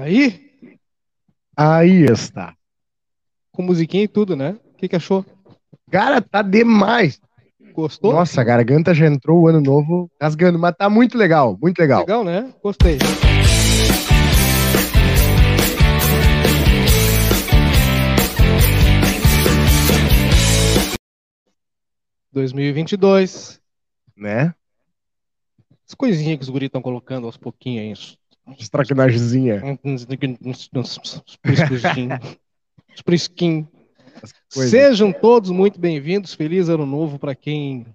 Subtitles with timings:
[0.00, 0.40] Aí,
[1.54, 2.54] Aí está.
[3.52, 4.56] com musiquinha e tudo, né?
[4.72, 5.26] O que, que achou?
[5.90, 7.20] Cara, tá demais.
[7.74, 8.14] Gostou?
[8.14, 12.00] Nossa, a garganta já entrou o ano novo rasgando, mas tá muito legal, muito legal.
[12.00, 12.50] Legal, né?
[12.62, 12.96] Gostei.
[22.34, 23.60] ...2022...
[24.16, 24.54] Né?
[25.86, 28.19] As coisinhas que os guris estão colocando aos pouquinhos aí.
[28.58, 29.62] Estraquinagemzinha.
[34.52, 34.70] Coisas.
[34.70, 36.34] Sejam todos muito bem-vindos.
[36.34, 37.86] Feliz ano novo para quem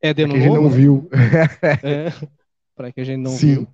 [0.00, 0.62] é de ano quem novo.
[0.62, 1.08] não viu.
[1.82, 2.10] É,
[2.74, 3.54] para quem a gente não Sim.
[3.54, 3.68] viu.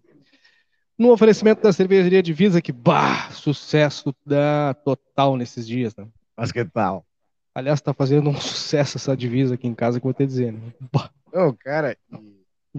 [0.99, 6.07] No oferecimento da cervejaria Divisa, que bah, sucesso da total nesses dias, né?
[6.37, 7.05] Mas que tal?
[7.55, 10.53] Aliás, tá fazendo um sucesso essa divisa aqui em casa que eu vou te dizer,
[10.53, 10.61] né?
[10.93, 12.36] Bah, Não, cara, e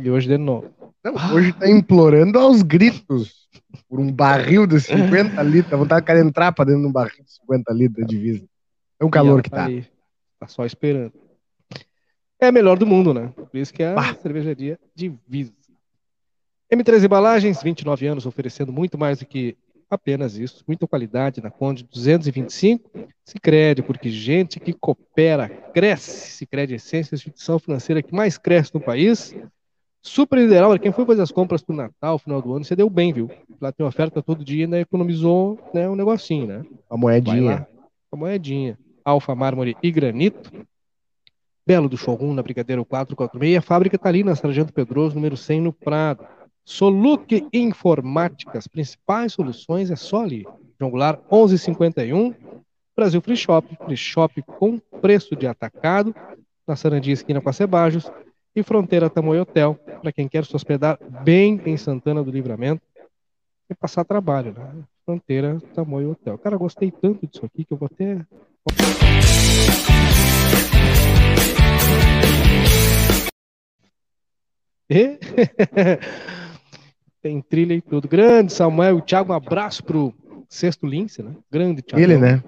[0.09, 0.69] hoje de novo.
[1.03, 3.47] não, hoje tá implorando aos gritos
[3.89, 5.73] por um barril de 50 litros.
[5.73, 8.45] A vontade de cara entrar pra dentro de um barril de 50 litros da divisa.
[8.99, 9.65] É o E calor que tá.
[9.65, 9.85] aí,
[10.39, 11.13] tá só esperando.
[12.39, 13.31] É a melhor do mundo, né?
[13.35, 14.15] Por isso que é a Bah.
[14.21, 15.53] cervejaria Divisa.
[16.71, 19.55] M3 Embalagens, 29 anos, oferecendo muito mais do que
[19.89, 20.63] apenas isso.
[20.67, 22.89] Muita qualidade na Conde 225.
[23.23, 26.31] Sicredi, porque gente que coopera cresce.
[26.31, 29.33] Sicredi Essência, a instituição financeira que mais cresce no país.
[30.01, 33.11] Super ideal, quem foi fazer as compras pro Natal, final do ano, você deu bem,
[33.11, 33.29] viu?
[33.59, 36.65] Lá tem oferta todo dia, ainda economizou né, um negocinho, né?
[36.89, 37.67] A moedinha.
[38.11, 38.77] a moedinha.
[39.03, 40.51] Alfa, mármore e granito.
[41.65, 43.57] Belo do Showroom, na Brigadeiro 446.
[43.57, 46.25] A fábrica está ali na Sargento Pedroso, número 100, no Prado.
[46.63, 48.57] Soluc Informática.
[48.57, 50.45] As principais soluções é só ali.
[50.79, 52.33] João Goulart, 1151.
[52.95, 53.77] Brasil Free Shop.
[53.83, 56.15] Free Shop com preço de atacado.
[56.65, 58.09] Na Sarandinha, esquina com a Cebajos.
[58.57, 59.75] E Fronteira Tamoio Hotel.
[60.01, 62.81] Para quem quer se hospedar bem em Santana do Livramento.
[63.69, 64.83] E passar trabalho, né?
[65.05, 66.39] Fronteira Tamoio Hotel.
[66.39, 68.25] Cara, gostei tanto disso aqui que eu vou até.
[74.89, 75.19] E?
[77.21, 78.07] Tem trilha e tudo.
[78.07, 80.11] Grande Samuel, Thiago, um abraço pro
[80.49, 81.35] Sexto Lince, né?
[81.51, 82.03] Grande Thiago.
[82.03, 82.43] Ele, né?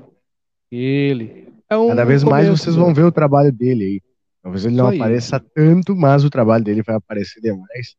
[0.72, 1.54] Ele.
[1.70, 2.82] É um Cada vez mais começo, vocês né?
[2.82, 4.09] vão ver o trabalho dele aí.
[4.42, 7.96] Talvez ele não apareça tanto, mas o trabalho dele vai aparecer demais.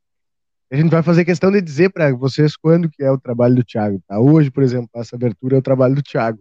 [0.72, 3.64] A gente vai fazer questão de dizer para vocês quando que é o trabalho do
[3.64, 4.18] Thiago, tá?
[4.20, 6.40] Hoje, por exemplo, essa abertura é o trabalho do Thiago.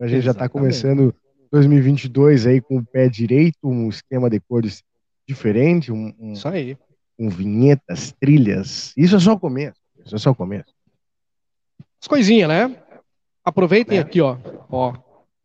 [0.00, 0.52] A gente já tá Exatamente.
[0.52, 1.14] começando
[1.52, 4.82] 2022 aí com o pé direito, um esquema de cores
[5.28, 6.76] diferente, um, um, Isso aí.
[7.18, 8.92] com vinhetas, trilhas.
[8.96, 9.78] Isso é só o começo.
[10.04, 10.74] Isso é só o começo.
[12.00, 12.76] As coisinhas, né?
[13.44, 14.04] Aproveitem Né?
[14.04, 14.36] aqui, ó.
[14.70, 14.94] Ó,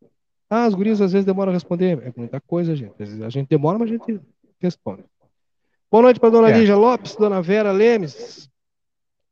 [0.48, 2.02] Ah, as gurias às vezes demoram a responder.
[2.04, 3.02] É muita coisa, gente.
[3.02, 4.20] Às vezes a gente demora, mas a gente
[4.58, 5.04] responde.
[5.91, 6.58] Boa noite para dona É.
[6.58, 8.50] Lígia Lopes, dona Vera Lemes.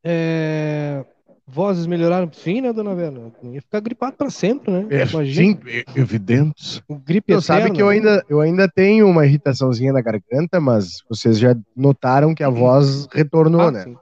[0.03, 1.05] É,
[1.51, 2.29] Vozes melhoraram?
[2.31, 3.11] Sim, né, dona Vera?
[3.41, 4.87] Não ia ficar gripado para sempre, né?
[5.11, 5.57] Imagina.
[5.57, 6.83] Sim, é- evidente.
[6.89, 11.01] um gripe Você sabe que eu ainda, eu ainda tenho uma irritaçãozinha na garganta, mas
[11.09, 13.83] vocês já notaram que a voz retornou, Ah, né?
[13.83, 13.97] sim.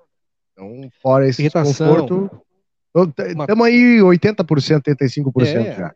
[0.53, 1.72] Então, fora esse Irritação.
[1.72, 2.30] desconforto,
[2.94, 5.75] Uma- estamos aí 80%, 85% É.
[5.75, 5.96] já.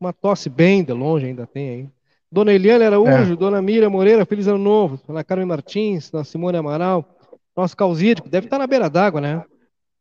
[0.00, 1.88] Uma tosse bem de longe ainda tem aí.
[2.30, 3.36] Dona Eliane Araújo, É.
[3.36, 5.00] Dona Miriam Moreira, feliz ano novo.
[5.06, 7.04] Dona Carmen Martins, Dona Simone Amaral.
[7.56, 9.42] Nosso Calzídico, deve estar na beira d'água, né?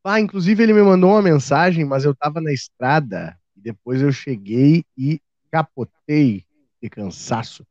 [0.08, 4.12] Ah, inclusive ele me mandou uma mensagem, mas eu tava na estrada e depois eu
[4.12, 6.46] cheguei e capotei
[6.80, 7.66] de cansaço.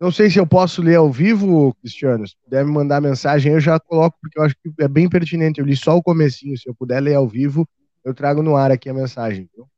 [0.00, 2.26] Não sei se eu posso ler ao vivo, Cristiano.
[2.26, 5.60] Se puder me mandar mensagem, eu já coloco, porque eu acho que é bem pertinente.
[5.60, 6.58] Eu li só o comecinho.
[6.58, 7.64] Se eu puder ler ao vivo,
[8.04, 9.48] eu trago no ar aqui a mensagem.
[9.54, 9.68] viu?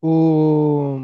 [0.00, 1.00] O...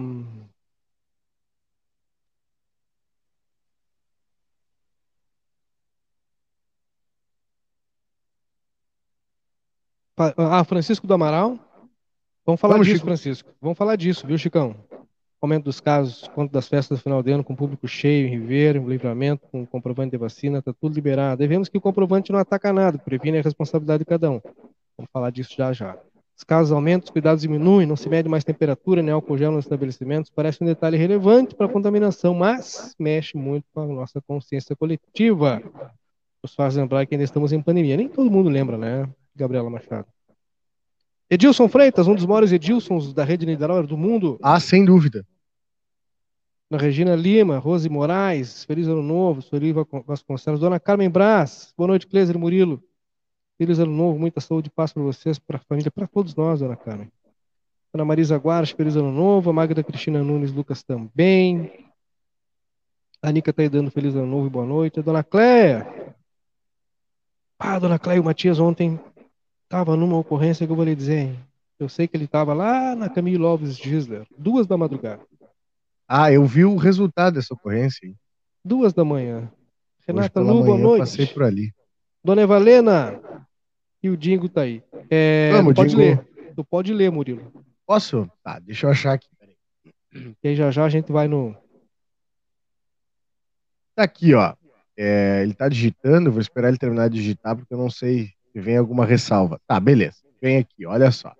[10.37, 11.59] Ah, Francisco do Amaral?
[12.45, 13.07] Vamos falar Vamos, disso, Chico.
[13.07, 13.51] Francisco.
[13.61, 14.77] Vamos falar disso, viu, Chicão?
[15.41, 18.81] Aumento dos casos quanto das festas do final de ano, com público cheio, em Ribeiro,
[18.81, 21.39] em Livramento, com comprovante de vacina, está tudo liberado.
[21.39, 24.41] Devemos que o comprovante não ataca nada, previne a responsabilidade de cada um.
[24.99, 25.97] Vamos falar disso já já.
[26.37, 29.65] Os casos aumentam, os cuidados diminuem, não se mede mais temperatura, nem álcool gel nos
[29.65, 30.31] estabelecimentos.
[30.31, 35.63] Parece um detalhe relevante para a contaminação, mas mexe muito com a nossa consciência coletiva.
[36.43, 37.97] Nos faz lembrar que ainda estamos em pandemia.
[37.97, 39.09] Nem todo mundo lembra, né?
[39.35, 40.07] Gabriela Machado.
[41.31, 44.39] Edilson Freitas, um dos maiores Edilsons da rede Niederauer do mundo.
[44.43, 45.25] Ah, sem dúvida.
[46.69, 49.73] Na Regina Lima, Rose Moraes, Feliz Ano Novo, Sueli
[50.07, 52.83] Vasconcelos, Dona Carmen Braz, boa noite, Cleiser Murilo.
[53.57, 56.61] Feliz Ano Novo, muita saúde e paz para vocês, para a família, para todos nós,
[56.61, 57.11] Dona Carmen.
[57.93, 61.91] Ana Marisa Guares, Feliz Ano Novo, a Magda Cristina Nunes Lucas também.
[63.23, 64.99] A Nica está aí dando Feliz Ano Novo e boa noite.
[64.99, 65.87] A Dona Cléia.
[67.59, 68.99] Ah, Dona Cléia e o Matias ontem
[69.71, 71.41] Estava numa ocorrência que eu vou lhe dizer, hein?
[71.79, 75.25] Eu sei que ele estava lá na Camille Loves Gisler, duas da madrugada.
[76.09, 78.05] Ah, eu vi o resultado dessa ocorrência.
[78.05, 78.17] Hein?
[78.65, 79.49] Duas da manhã.
[80.05, 80.99] Renata Lu, boa noite.
[81.03, 81.73] Passei por ali.
[82.25, 83.47] Dona Evalena
[84.03, 84.83] e o Dingo tá aí.
[85.09, 86.03] É, Vamos, pode Dingo.
[86.03, 86.53] ler.
[86.57, 87.65] Tu pode ler, Murilo.
[87.87, 88.29] Posso?
[88.43, 89.29] Tá, deixa eu achar aqui.
[90.43, 91.57] E já já a gente vai no.
[93.95, 94.53] Tá aqui, ó.
[94.97, 98.77] É, ele tá digitando, vou esperar ele terminar de digitar, porque eu não sei vem
[98.77, 99.61] alguma ressalva.
[99.67, 100.19] Tá, beleza.
[100.41, 101.33] Vem aqui, olha só.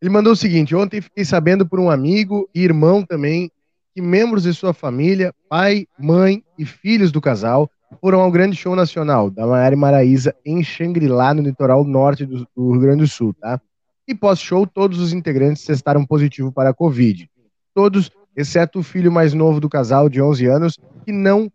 [0.00, 3.50] Ele mandou o seguinte: ontem fiquei sabendo por um amigo e irmão também
[3.94, 7.70] que membros de sua família, pai, mãe e filhos do casal
[8.00, 12.72] foram ao grande show nacional da Maiara Maraíza em Xangri-Lá, no litoral norte do, do
[12.72, 13.60] Rio Grande do Sul, tá?
[14.06, 17.28] E pós-show, todos os integrantes testaram positivo para a Covid.
[17.74, 21.50] Todos, exceto o filho mais novo do casal, de 11 anos, que não,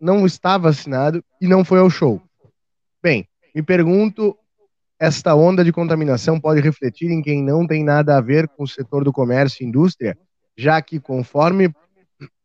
[0.00, 2.20] não está vacinado e não foi ao show.
[3.02, 4.36] Bem, me pergunto,
[4.98, 8.68] esta onda de contaminação pode refletir em quem não tem nada a ver com o
[8.68, 10.16] setor do comércio e indústria,
[10.56, 11.74] já que conforme,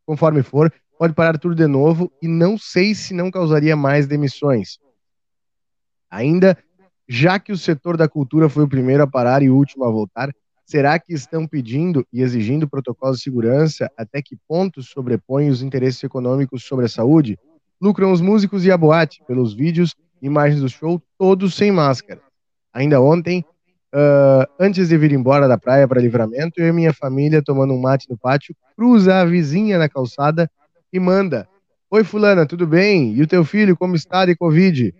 [0.06, 4.80] conforme for, pode parar tudo de novo e não sei se não causaria mais demissões.
[6.10, 6.58] Ainda,
[7.08, 9.92] já que o setor da cultura foi o primeiro a parar e o último a
[9.92, 10.34] voltar,
[10.66, 16.04] será que estão pedindo e exigindo protocolos de segurança até que ponto sobrepõem os interesses
[16.04, 17.38] econômicos sobre a saúde?
[17.80, 22.22] Lucram os músicos e a boate pelos vídeos imagens do show, todos sem máscara.
[22.74, 23.44] Ainda ontem,
[23.94, 27.80] uh, antes de vir embora da praia para livramento, eu e minha família, tomando um
[27.80, 30.50] mate no pátio, cruza a vizinha na calçada
[30.92, 31.48] e manda:
[31.90, 33.14] Oi, Fulana, tudo bem?
[33.14, 34.94] E o teu filho, como está de Covid?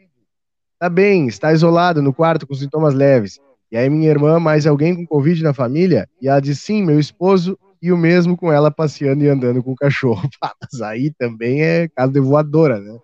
[0.80, 3.40] Tá bem, está isolado no quarto com sintomas leves.
[3.72, 6.08] E aí, minha irmã, mais alguém com Covid na família?
[6.22, 9.72] E ela diz: Sim, meu esposo e o mesmo com ela passeando e andando com
[9.72, 10.28] o cachorro.
[10.62, 12.98] Mas aí também é caso de voadora, né?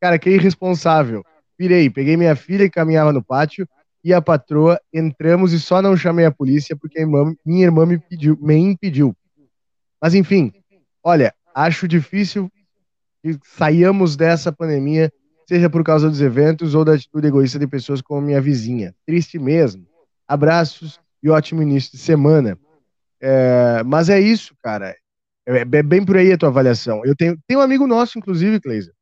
[0.00, 1.24] Cara, que irresponsável.
[1.60, 3.68] Virei, peguei minha filha que caminhava no pátio
[4.02, 7.84] e a patroa, entramos e só não chamei a polícia porque a irmã, minha irmã
[7.84, 9.14] me, pediu, me impediu.
[10.00, 10.54] Mas enfim,
[11.04, 12.50] olha, acho difícil
[13.22, 15.12] que saiamos dessa pandemia,
[15.46, 18.94] seja por causa dos eventos ou da atitude egoísta de pessoas como minha vizinha.
[19.04, 19.86] Triste mesmo.
[20.26, 22.58] Abraços e ótimo início de semana.
[23.20, 24.96] É, mas é isso, cara.
[25.46, 27.04] É, é bem por aí a tua avaliação.
[27.04, 28.94] Eu tenho, um amigo nosso, inclusive, Cleiser,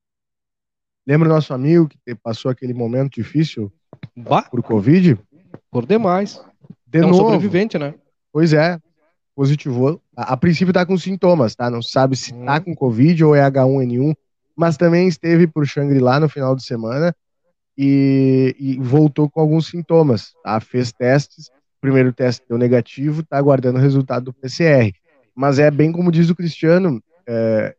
[1.08, 3.72] Lembra nosso amigo que passou aquele momento difícil
[4.14, 5.19] bah, por Covid?
[5.70, 6.38] Por demais.
[6.87, 7.31] De é um novo.
[7.31, 7.94] sobrevivente, né?
[8.31, 8.78] Pois é,
[9.34, 10.02] positivou.
[10.14, 11.70] A, a princípio está com sintomas, tá?
[11.70, 14.14] Não sabe se está com Covid ou é H1N1,
[14.55, 17.16] mas também esteve por Shangri-La no final de semana
[17.75, 20.61] e, e voltou com alguns sintomas, tá?
[20.61, 21.49] Fez testes,
[21.81, 24.93] primeiro teste deu negativo, está aguardando o resultado do PCR.
[25.34, 27.75] Mas é bem como diz o Cristiano, é,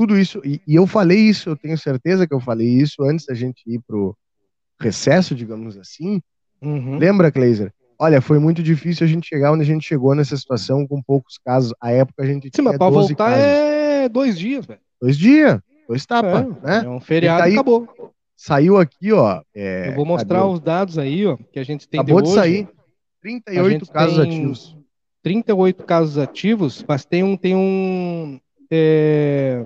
[0.00, 3.26] tudo isso, e, e, eu falei isso, eu tenho certeza que eu falei isso antes
[3.26, 4.16] da gente ir pro
[4.80, 6.22] recesso, digamos assim.
[6.62, 6.96] Uhum.
[6.96, 7.70] Lembra, Kleiser?
[7.98, 11.36] Olha, foi muito difícil a gente chegar onde a gente chegou nessa situação com poucos
[11.36, 11.74] casos.
[11.78, 13.44] A época a gente Sim, tinha mas pra voltar casos.
[13.44, 14.80] é dois dias, velho.
[15.02, 16.82] Dois dias, dois tapas, é, né?
[16.82, 17.86] É um feriado e daí, acabou.
[18.34, 19.42] Saiu aqui, ó.
[19.54, 20.50] É, eu vou mostrar cadê?
[20.50, 22.38] os dados aí, ó, que a gente tem Acabou de hoje.
[22.38, 22.68] sair
[23.20, 24.76] 38 casos ativos.
[25.22, 29.64] 38 casos ativos, mas tem um, tem um, é,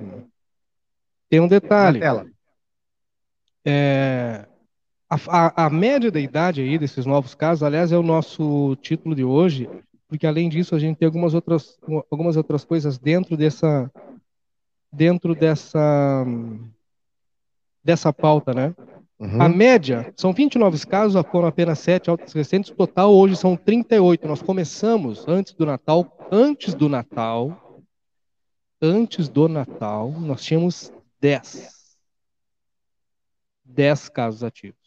[1.28, 2.00] tem um detalhe.
[3.64, 4.46] É,
[5.08, 9.14] a, a, a, média da idade aí desses novos casos, aliás, é o nosso título
[9.14, 9.68] de hoje,
[10.08, 11.78] porque além disso a gente tem algumas outras,
[12.10, 13.90] algumas outras coisas dentro dessa,
[14.92, 16.24] dentro dessa,
[17.82, 18.74] dessa pauta, né?
[19.18, 19.40] Uhum.
[19.40, 24.26] A média, são 29 casos, foram apenas 7 altas recentes, total hoje são 38.
[24.26, 27.63] Nós começamos antes do Natal, antes do Natal,
[28.84, 31.96] antes do Natal, nós tínhamos 10.
[33.64, 34.78] 10 casos ativos.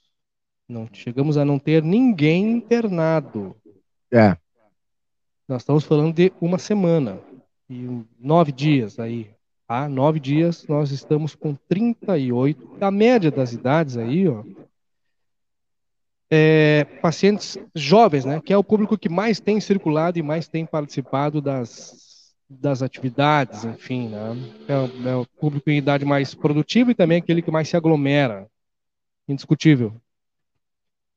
[0.70, 3.56] Não chegamos a não ter ninguém internado.
[4.12, 4.38] É.
[5.48, 7.20] Nós estamos falando de uma semana
[7.70, 9.32] e nove dias aí.
[9.66, 9.90] Tá?
[9.90, 12.78] Nove dias nós estamos com 38.
[12.80, 14.44] A média das idades aí, ó,
[16.30, 20.66] é, pacientes jovens, né, que é o público que mais tem circulado e mais tem
[20.66, 22.07] participado das
[22.50, 24.36] das atividades, enfim, né,
[24.68, 28.48] é, é o público em idade mais produtiva e também aquele que mais se aglomera,
[29.28, 29.94] indiscutível.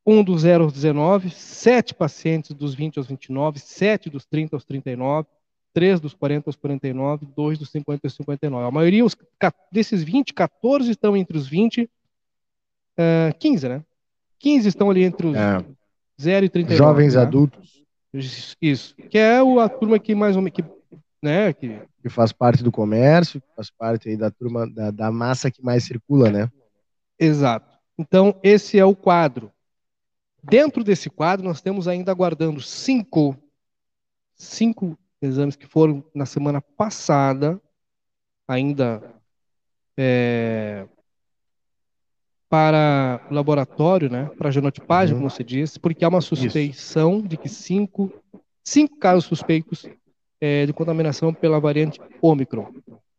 [0.05, 4.65] Um dos 0 aos 19, sete pacientes dos 20 aos 29, sete dos 30 aos
[4.65, 5.29] 39,
[5.73, 8.67] três dos 40 aos 49, dois dos 50 aos 59.
[8.67, 9.17] A maioria os,
[9.71, 13.85] desses 20, 14 estão entre os 20, uh, 15, né?
[14.39, 15.65] 15 estão ali entre os é.
[16.21, 16.77] 0 e 39.
[16.77, 17.23] Jovens né?
[17.23, 17.85] adultos.
[18.61, 18.97] Isso.
[18.97, 20.57] Que é a turma que mais ou menos.
[20.57, 20.80] Que,
[21.23, 21.81] né, que...
[22.03, 25.62] que faz parte do comércio, que faz parte aí da turma, da, da massa que
[25.62, 26.50] mais circula, né?
[27.19, 27.79] Exato.
[27.99, 29.53] Então, esse é o quadro.
[30.43, 33.37] Dentro desse quadro, nós temos ainda aguardando cinco,
[34.35, 37.61] cinco exames que foram na semana passada,
[38.49, 39.03] ainda
[39.97, 40.89] é,
[42.49, 45.21] para o laboratório, né, para genotipagem, uhum.
[45.21, 47.29] como você disse, porque há uma suspeição Isso.
[47.29, 48.12] de que cinco,
[48.65, 49.87] cinco casos suspeitos
[50.41, 52.73] é, de contaminação pela variante Ômicron.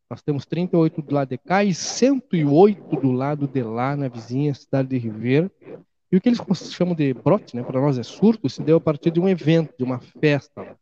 [0.10, 4.54] Nós temos 38 do lado de cá e 108 do lado de lá, na vizinha
[4.54, 5.50] cidade de Ribeira.
[6.12, 6.42] E o que eles
[6.74, 9.74] chamam de brote, né, para nós é surto, se deu a partir de um evento,
[9.78, 10.76] de uma festa,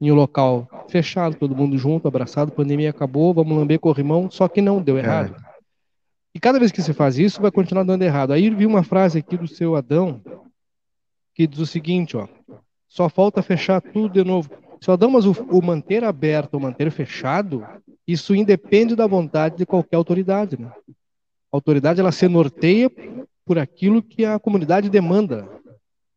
[0.00, 4.60] em um local fechado, todo mundo junto, abraçado, pandemia acabou, vamos lamber corrimão, só que
[4.60, 5.34] não deu errado.
[5.34, 5.56] É.
[6.34, 8.32] E cada vez que você faz isso, vai continuar dando errado.
[8.32, 10.22] Aí vi uma frase aqui do seu Adão
[11.34, 12.28] que diz o seguinte, ó:
[12.86, 14.50] só falta fechar tudo de novo.
[14.88, 17.66] Adão, mas o, o manter aberto ou manter fechado,
[18.06, 20.70] isso independe da vontade de qualquer autoridade, né?
[21.52, 22.90] A autoridade ela se norteia
[23.44, 25.48] por aquilo que a comunidade demanda.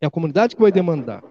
[0.02, 1.24] É a comunidade que vai demandar.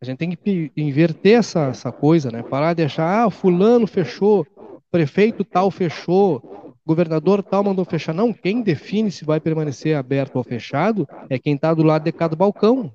[0.00, 2.42] A gente tem que inverter essa, essa coisa, né?
[2.42, 4.46] Parar de achar, ah, fulano fechou,
[4.90, 8.14] prefeito tal fechou, governador tal mandou fechar.
[8.14, 12.12] Não, quem define se vai permanecer aberto ou fechado é quem está do lado de
[12.12, 12.92] cada balcão.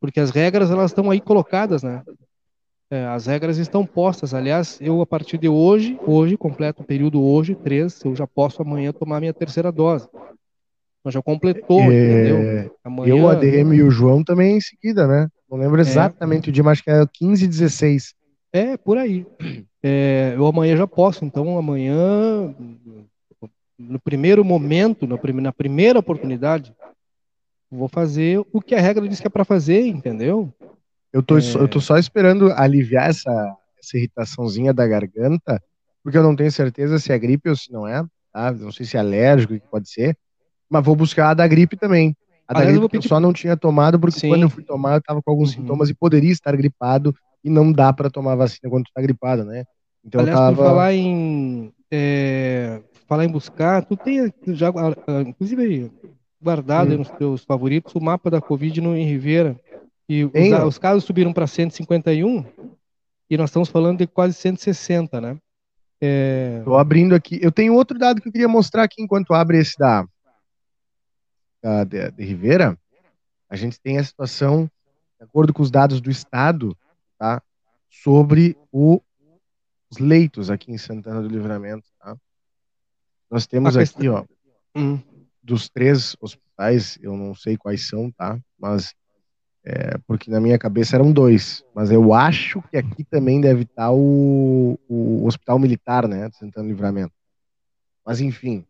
[0.00, 2.02] Porque as regras elas estão aí colocadas, né?
[2.90, 4.34] É, as regras estão postas.
[4.34, 8.62] Aliás, eu a partir de hoje, hoje, completo o período hoje, três, eu já posso
[8.62, 10.08] amanhã tomar minha terceira dose.
[11.04, 11.84] Mas já completou, é...
[11.84, 12.76] entendeu?
[12.82, 13.14] Amanhã...
[13.14, 15.28] Eu, a DM e o João também em seguida, né?
[15.48, 15.82] Não lembro é.
[15.82, 16.50] exatamente é...
[16.50, 18.14] o dia, mas acho que é 15 e 16.
[18.52, 19.24] É, por aí.
[19.82, 22.54] É, eu amanhã já posso, então amanhã,
[23.78, 26.74] no primeiro momento, na primeira oportunidade,
[27.70, 30.52] vou fazer o que a regra diz que é para fazer, entendeu?
[31.12, 31.40] Eu tô, é...
[31.54, 35.62] eu tô só esperando aliviar essa, essa irritaçãozinha da garganta,
[36.02, 38.52] porque eu não tenho certeza se é gripe ou se não é, tá?
[38.52, 40.16] Não sei se é alérgico, que pode ser,
[40.68, 42.16] mas vou buscar a da gripe também.
[42.46, 43.06] A da gripe eu, pedir...
[43.06, 44.28] eu, só não tinha tomado, porque Sim.
[44.28, 45.62] quando eu fui tomar, eu tava com alguns uhum.
[45.62, 49.44] sintomas e poderia estar gripado, e não dá para tomar vacina quando tu tá gripado,
[49.44, 49.64] né?
[50.04, 50.56] Então Aliás, tava...
[50.56, 55.90] por falar em é, falar em buscar, tu tem já, ah, inclusive
[56.40, 56.98] guardado hum.
[56.98, 59.58] nos teus favoritos o mapa da Covid no, em Ribeira.
[60.08, 60.32] E os,
[60.66, 62.44] os casos subiram para 151
[63.30, 65.38] e nós estamos falando de quase 160, né?
[66.00, 66.62] É...
[66.64, 67.38] Tô abrindo aqui.
[67.40, 70.04] Eu tenho outro dado que eu queria mostrar aqui enquanto abre esse da,
[71.62, 72.76] da de, de Ribeira.
[73.48, 74.64] A gente tem a situação,
[75.18, 76.76] de acordo com os dados do Estado,
[77.16, 77.40] tá?
[77.88, 79.00] Sobre o,
[79.90, 82.16] os leitos aqui em Santana do Livramento, tá?
[83.30, 84.14] Nós temos a aqui, questão...
[84.14, 84.98] ó, hum.
[85.42, 88.38] Dos três hospitais, eu não sei quais são, tá?
[88.58, 88.94] Mas
[89.64, 93.92] é, porque na minha cabeça eram dois, mas eu acho que aqui também deve estar
[93.92, 97.12] o, o Hospital Militar, né, de Livramento.
[98.04, 98.64] Mas enfim,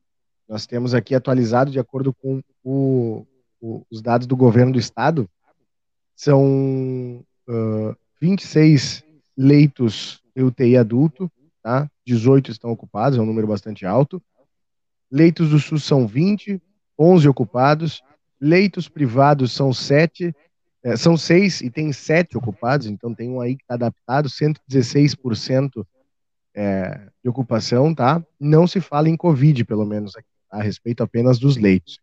[0.49, 3.25] nós temos aqui atualizado de acordo com o,
[3.61, 5.31] o, os dados do governo do estado,
[6.17, 9.05] são uh, 26
[9.37, 11.31] leitos UTI adulto,
[11.63, 11.91] tá?
[12.07, 14.23] 18 estão ocupados, é um número bastante alto.
[15.11, 16.61] Leitos do SUS são 20,
[16.99, 18.03] 11 ocupados.
[18.41, 20.35] Leitos privados são 7,
[20.83, 25.85] é, são 6 e tem 7 ocupados, então tem um aí que está adaptado, 116%
[26.55, 28.25] é, de ocupação, tá?
[28.39, 30.59] Não se fala em Covid, pelo menos, aqui, tá?
[30.59, 31.99] a respeito apenas dos leitos.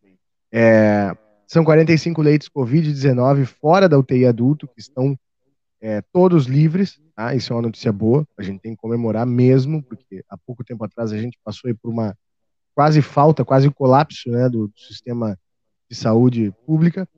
[0.52, 1.16] É,
[1.48, 5.18] são 45 leitos Covid-19 fora da UTI adulto, que estão
[5.82, 7.34] é, todos livres, tá?
[7.34, 10.84] Isso é uma notícia boa, a gente tem que comemorar mesmo, porque há pouco tempo
[10.84, 12.16] atrás a gente passou por uma
[12.78, 15.36] quase falta, quase colapso, né, do, do sistema
[15.90, 17.10] de saúde pública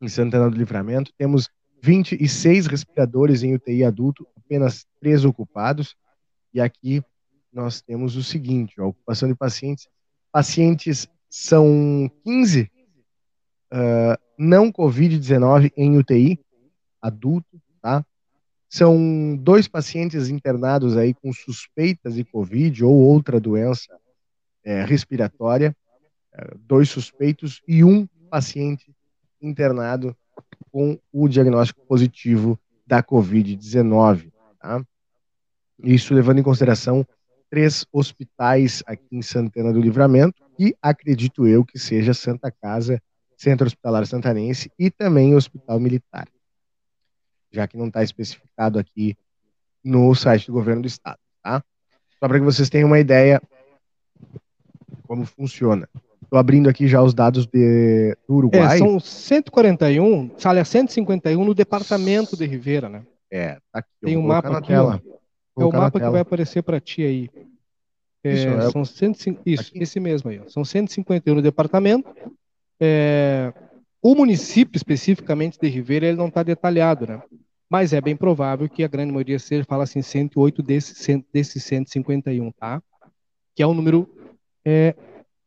[0.00, 1.12] em Santana do Livramento.
[1.18, 1.50] Temos
[1.82, 5.94] 26 respiradores em UTI adulto, apenas três ocupados.
[6.54, 7.02] E aqui
[7.52, 9.86] nós temos o seguinte: a ocupação de pacientes.
[10.32, 12.68] Pacientes são 15 uh,
[13.72, 16.40] ah, não Covid-19 em UTI
[17.02, 18.02] adulto, tá?
[18.66, 23.94] São dois pacientes internados aí com suspeitas de Covid ou outra doença
[24.66, 25.74] é, respiratória,
[26.34, 28.92] é, dois suspeitos e um paciente
[29.40, 30.14] internado
[30.72, 34.32] com o diagnóstico positivo da Covid-19.
[34.60, 34.84] Tá?
[35.82, 37.06] Isso levando em consideração
[37.48, 43.00] três hospitais aqui em Santana do Livramento, e acredito eu que seja Santa Casa,
[43.36, 46.26] Centro Hospitalar Santanense e também Hospital Militar,
[47.52, 49.16] já que não está especificado aqui
[49.84, 51.62] no site do governo do estado, tá?
[52.18, 53.40] Só para que vocês tenham uma ideia
[55.06, 55.88] como funciona.
[56.22, 58.76] Estou abrindo aqui já os dados de, do Uruguai.
[58.76, 63.02] É, são 141, sale a 151 no departamento de Rivera, né?
[63.30, 63.88] É, tá aqui.
[64.02, 65.02] Tem um mapa aqui, tela.
[65.58, 67.30] É o mapa que vai aparecer para ti aí.
[68.24, 68.70] É, isso, é...
[68.70, 70.40] São 105, isso esse mesmo aí.
[70.40, 70.48] Ó.
[70.48, 72.08] São 151 no departamento.
[72.80, 73.52] É,
[74.02, 77.22] o município especificamente de Rivera ele não está detalhado, né?
[77.68, 82.52] Mas é bem provável que a grande maioria seja, fala assim, 108 desses, desses 151,
[82.52, 82.80] tá?
[83.54, 84.08] Que é um número
[84.66, 84.94] é,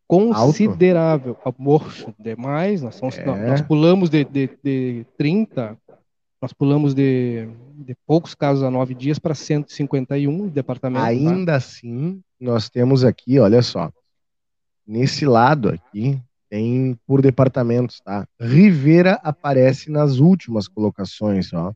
[0.08, 1.38] considerável.
[1.58, 2.82] Moço, demais.
[2.82, 3.26] Nós, somos, é.
[3.26, 5.78] nós pulamos de, de, de 30
[6.42, 11.04] nós pulamos de, de poucos casos a nove dias para 151 departamentos.
[11.04, 11.10] Tá?
[11.10, 11.58] Ainda tá?
[11.58, 13.92] assim, nós temos aqui, olha só,
[14.88, 18.28] nesse lado aqui, tem por departamentos, tá?
[18.40, 21.74] Rivera aparece nas últimas colocações, ó.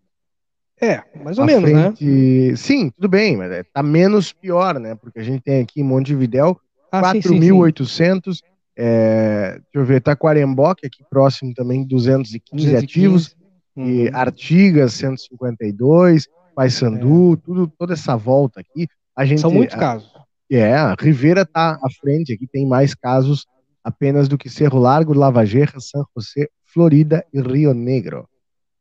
[0.82, 1.84] É, mais ou menos, né?
[1.84, 2.06] frente...
[2.06, 2.56] né?
[2.56, 4.96] Sim, tudo bem, mas é, tá menos pior, né?
[4.96, 6.60] Porque a gente tem aqui em Montevidéu
[6.94, 8.40] ah, 4.800,
[8.78, 12.76] é, deixa eu ver, Taquarembó, que aqui próximo também, 215, 215.
[12.86, 13.36] ativos,
[13.76, 13.88] uhum.
[13.88, 17.38] e Artigas 152, Paysandu, é.
[17.38, 18.88] tudo, toda essa volta aqui.
[19.16, 20.12] A gente, São muitos a, casos.
[20.52, 23.46] É, a Rivera está à frente aqui, tem mais casos
[23.84, 28.28] apenas do que Cerro Largo, Lavageira, San José, Florida e Rio Negro.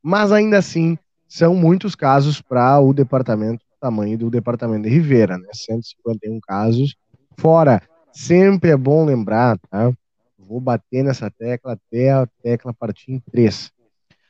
[0.02, 5.38] Mas ainda assim, são muitos casos para o departamento, o tamanho do departamento de Rivera,
[5.38, 5.48] né?
[5.52, 6.94] 151 casos.
[7.38, 9.92] Fora, sempre é bom lembrar, tá?
[10.38, 13.72] Vou bater nessa tecla até a tecla partir em 3.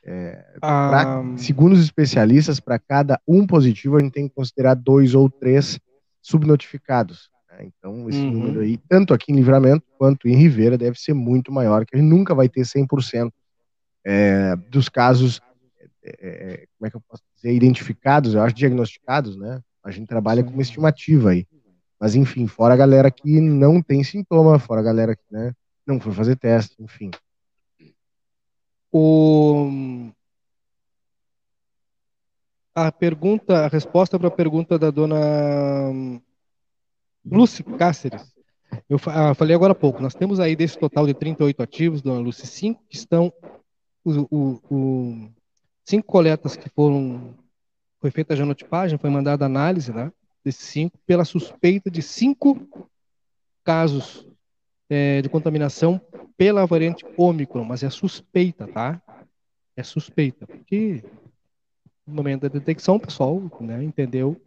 [0.05, 4.75] É, pra, ah, segundo os especialistas, para cada um positivo, a gente tem que considerar
[4.75, 5.79] dois ou três
[6.21, 7.31] subnotificados.
[7.51, 7.67] Né?
[7.67, 8.31] Então, esse uhum.
[8.31, 11.99] número aí, tanto aqui em Livramento quanto em Ribeira, deve ser muito maior, que a
[11.99, 13.31] gente nunca vai ter 100%
[14.05, 15.41] é, dos casos,
[16.03, 19.61] é, é, como é que eu posso dizer, identificados, eu acho diagnosticados, né?
[19.85, 21.47] A gente trabalha com uma estimativa aí.
[22.03, 25.55] Mas, enfim, fora a galera que não tem sintoma, fora a galera que né,
[25.87, 27.13] não foi fazer teste, enfim.
[28.91, 30.11] O...
[32.75, 35.17] A pergunta, a resposta para a pergunta da dona
[37.25, 38.35] Lúcia Cáceres.
[38.89, 42.19] Eu ah, falei agora há pouco, nós temos aí desse total de 38 ativos, dona
[42.19, 43.33] Lúcia, cinco que estão,
[44.05, 45.31] o, o, o,
[45.85, 47.33] cinco coletas que foram,
[48.01, 50.11] foi feita a genotipagem, foi mandada análise, né,
[50.45, 52.89] desses cinco, pela suspeita de cinco
[53.65, 54.27] casos
[54.91, 56.01] é, de contaminação
[56.37, 59.01] pela variante Ômicron, mas é suspeita, tá?
[59.77, 61.03] É suspeita, porque
[62.07, 64.41] no momento da detecção, o pessoal né, entendeu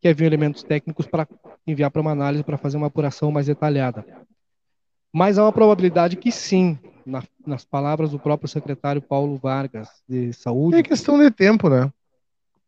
[0.00, 1.28] que havia elementos técnicos para
[1.66, 4.04] enviar para uma análise para fazer uma apuração mais detalhada.
[5.12, 10.32] Mas há uma probabilidade que sim, na, nas palavras do próprio secretário Paulo Vargas de
[10.32, 10.76] Saúde.
[10.76, 11.92] É questão de tempo, né?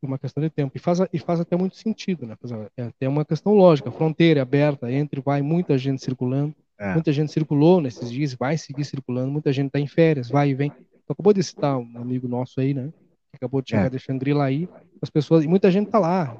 [0.02, 0.72] Uma questão de tempo.
[0.74, 2.34] E faz, e faz até muito sentido, né?
[2.76, 3.90] É até uma questão lógica.
[3.90, 6.54] Fronteira aberta, entre, vai muita gente circulando.
[6.78, 6.94] É.
[6.94, 10.54] Muita gente circulou nesses dias, vai seguir circulando, muita gente está em férias, vai e
[10.54, 10.72] vem.
[11.06, 12.90] Acabou de citar um amigo nosso aí, né?
[13.30, 13.90] Que acabou de chegar é.
[13.90, 14.66] de Xangri-Lá aí.
[15.02, 16.34] As pessoas, e muita gente está lá,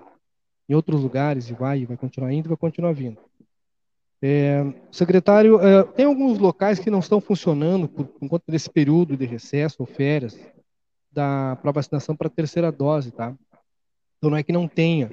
[0.66, 3.18] em outros lugares, e vai, e vai continuar indo, e vai continuar vindo.
[4.22, 9.16] É, secretário, é, tem alguns locais que não estão funcionando por, por conta desse período
[9.16, 10.38] de recesso ou férias
[11.12, 13.34] para vacinação para terceira dose, tá?
[14.20, 15.10] Então não é que não tenha,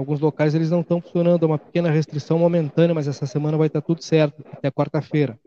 [0.00, 3.66] Alguns locais eles não estão funcionando, é uma pequena restrição momentânea, mas essa semana vai
[3.66, 5.38] estar tudo certo, até quarta-feira.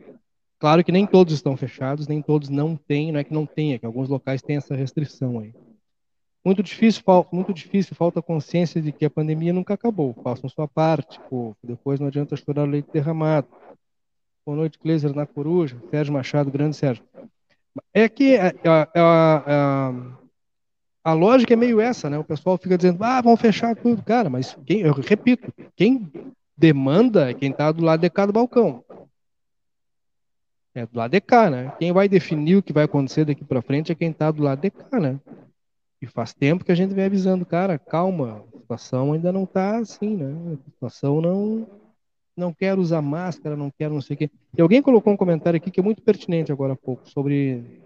[0.60, 3.80] Claro que nem todos estão fechados, nem todos não têm, não é que não tenha,
[3.80, 5.56] que alguns locais têm essa restrição aí.
[6.46, 7.02] Muito difícil,
[7.32, 10.14] muito difícil, falta consciência de que a pandemia nunca acabou.
[10.24, 11.20] Façam sua parte,
[11.64, 13.48] depois não adianta chorar o leite derramado.
[14.46, 17.04] Boa noite, Kleiser na Coruja, Sérgio Machado, grande Sérgio.
[17.92, 18.54] É que é, é,
[18.94, 20.23] é
[21.04, 22.18] a lógica é meio essa, né?
[22.18, 24.02] O pessoal fica dizendo, ah, vão fechar tudo.
[24.04, 26.10] Cara, mas quem, eu repito, quem
[26.56, 28.84] demanda é quem está do lado de cá do balcão.
[30.74, 31.74] É do lado de cá, né?
[31.78, 34.62] Quem vai definir o que vai acontecer daqui para frente é quem está do lado
[34.62, 35.20] de cá, né?
[36.02, 39.78] E faz tempo que a gente vem avisando, cara, calma, a situação ainda não está
[39.78, 40.54] assim, né?
[40.54, 41.68] A situação não
[42.36, 44.32] não quero usar máscara, não quero não sei o quê.
[44.58, 47.84] E alguém colocou um comentário aqui que é muito pertinente agora há pouco sobre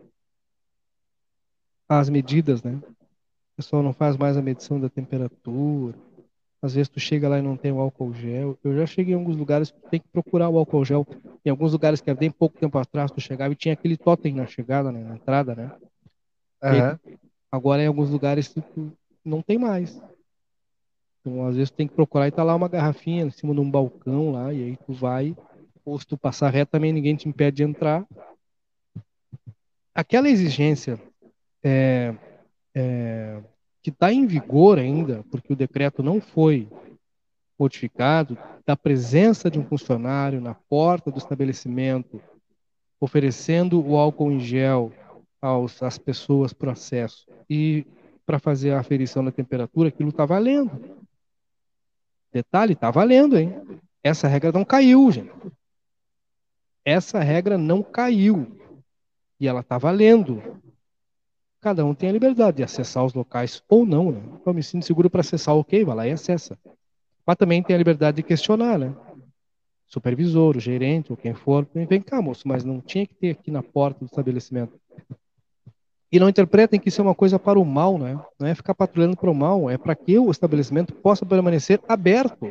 [1.90, 2.80] as medidas, né?
[3.58, 5.98] Pessoal não faz mais a medição da temperatura.
[6.62, 8.58] Às vezes tu chega lá e não tem o álcool gel.
[8.64, 11.06] Eu já cheguei em alguns lugares que tem que procurar o álcool gel.
[11.44, 14.46] Em alguns lugares que bem pouco tempo atrás tu chegava e tinha aquele totem na
[14.46, 15.72] chegada, né, na entrada, né?
[16.64, 17.18] Uhum.
[17.52, 18.64] Agora em alguns lugares tu
[19.26, 20.00] não tem mais.
[21.22, 23.60] Então às vezes tu tem que procurar e tá lá uma garrafinha em cima de
[23.60, 25.36] um balcão lá e aí tu vai,
[25.84, 28.06] ou se tu passar reto também ninguém te impede de entrar.
[29.94, 31.00] Aquela exigência
[31.64, 32.16] é,
[32.78, 33.42] é,
[33.82, 36.68] que está em vigor ainda, porque o decreto não foi
[37.58, 42.22] modificado, da presença de um funcionário na porta do estabelecimento,
[43.00, 44.94] oferecendo o álcool em gel
[45.42, 47.84] aos, às pessoas para acesso e
[48.26, 50.98] para fazer a aferição da temperatura, aquilo está valendo.
[52.32, 53.60] Detalhe, está valendo, hein?
[54.04, 55.32] Essa regra não caiu, gente.
[56.86, 58.60] Essa regra não caiu.
[59.40, 60.62] E ela está valendo
[61.62, 64.22] cada um tem a liberdade de acessar os locais ou não, né?
[64.46, 66.58] Eu me sinto seguro para acessar, ok, vai lá e acessa.
[67.26, 68.96] Mas também tem a liberdade de questionar, né?
[69.88, 73.50] Supervisor, o gerente, ou quem for, vem cá, moço, mas não tinha que ter aqui
[73.50, 74.80] na porta do estabelecimento.
[76.12, 78.20] E não interpretem que isso é uma coisa para o mal, né?
[78.40, 82.48] Não é ficar patrulhando para o mal, é para que o estabelecimento possa permanecer aberto.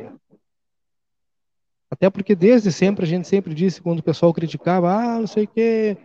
[1.89, 5.45] Até porque desde sempre a gente sempre disse quando o pessoal criticava, ah, não sei
[5.45, 5.97] o quê,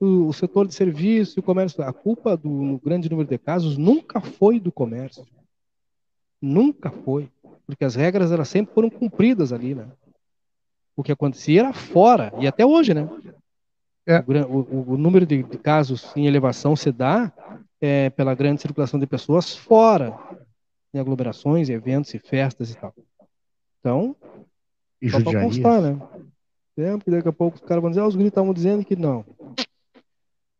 [0.00, 4.20] o, setor de serviço e o comércio, a culpa do grande número de casos nunca
[4.20, 5.26] foi do comércio.
[6.40, 7.28] Nunca foi.
[7.66, 9.86] Porque as regras elas sempre foram cumpridas ali, né?
[10.96, 13.08] O que acontecia era fora, e até hoje, né?
[14.06, 14.24] É.
[14.26, 17.30] O, o, o, número de, de, casos em elevação se dá
[17.80, 20.18] é, pela grande circulação de pessoas fora,
[20.92, 22.94] em aglomerações, eventos e festas e tal.
[23.78, 24.16] Então,
[25.00, 26.00] e só para constar, né?
[26.74, 29.24] Tempo, daqui a pouco os caras vão dizer, ah, os gritos estavam dizendo que não.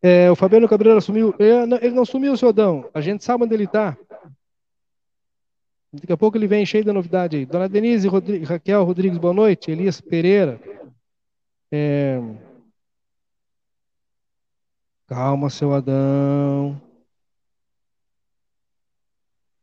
[0.03, 1.35] É, o Fabiano Cabreira assumiu.
[1.39, 2.89] Ele não sumiu, seu Adão.
[2.95, 3.97] A gente sabe onde ele está.
[5.93, 7.45] Daqui a pouco ele vem cheio de novidade aí.
[7.45, 8.09] Dona Denise
[8.45, 9.71] Raquel Rodrigues, boa noite.
[9.71, 10.61] Elias Pereira.
[11.71, 12.21] É...
[15.07, 16.81] Calma, seu Adão.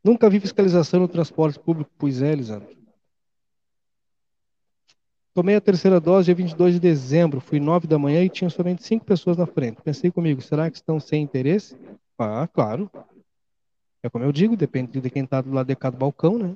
[0.03, 2.76] Nunca vi fiscalização no transporte público, pois é, Lisandro.
[5.37, 8.83] Tomei a terceira dose dia 22 de dezembro, fui nove da manhã e tinha somente
[8.83, 9.79] cinco pessoas na frente.
[9.83, 11.77] Pensei comigo, será que estão sem interesse?
[12.17, 12.89] Ah, claro.
[14.01, 16.55] É como eu digo, depende de quem está do lado de cada balcão, né?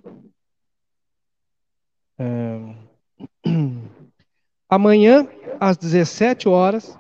[2.18, 2.76] É...
[4.68, 5.28] Amanhã,
[5.60, 6.98] às 17 horas,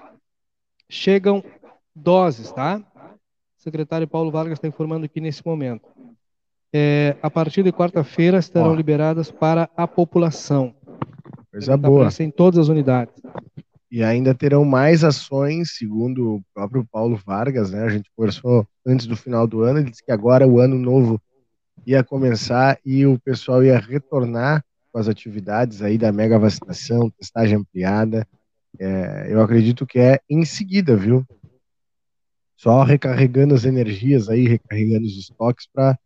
[0.87, 1.43] chegam
[1.95, 2.79] doses, tá?
[3.57, 5.89] O secretário Paulo Vargas está informando aqui nesse momento.
[6.71, 10.75] É, a partir de quarta-feira estarão liberadas para a população.
[11.51, 12.09] Coisa boa.
[12.19, 13.13] Em todas as unidades.
[13.91, 17.83] E ainda terão mais ações, segundo o próprio Paulo Vargas, né?
[17.83, 21.21] A gente conversou antes do final do ano, ele disse que agora o ano novo
[21.85, 27.57] ia começar e o pessoal ia retornar com as atividades aí da mega vacinação, testagem
[27.57, 28.25] ampliada.
[28.79, 31.25] É, eu acredito que é em seguida, viu?
[32.55, 35.99] Só recarregando as energias aí, recarregando os estoques para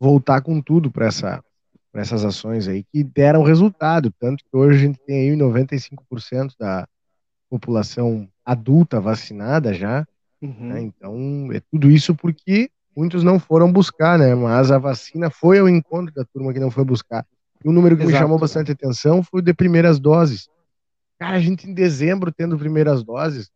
[0.00, 1.44] voltar com tudo para essa
[1.92, 6.54] para essas ações aí que deram resultado, tanto que hoje a gente tem aí 95%
[6.58, 6.86] da
[7.48, 10.06] população adulta vacinada já,
[10.40, 10.68] uhum.
[10.68, 10.82] né?
[10.82, 15.68] então é tudo isso porque muitos não foram buscar, né, mas a vacina foi ao
[15.68, 17.24] encontro da turma que não foi buscar.
[17.64, 18.12] E um número que Exato.
[18.12, 20.48] me chamou bastante atenção foi o de primeiras doses.
[21.18, 23.50] Cara, a gente em dezembro tendo primeiras doses,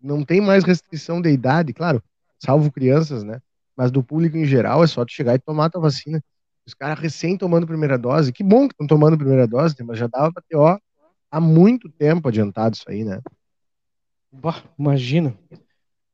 [0.00, 2.02] não tem mais restrição de idade, claro,
[2.38, 3.40] salvo crianças, né,
[3.76, 6.22] mas do público em geral é só tu chegar e tomar a tua vacina.
[6.66, 8.32] Os caras recém tomando primeira dose.
[8.32, 9.84] Que bom que estão tomando primeira dose, né?
[9.86, 10.78] mas já dava pra ter, ó,
[11.30, 13.20] há muito tempo adiantado isso aí, né?
[14.32, 15.36] Bah, imagina.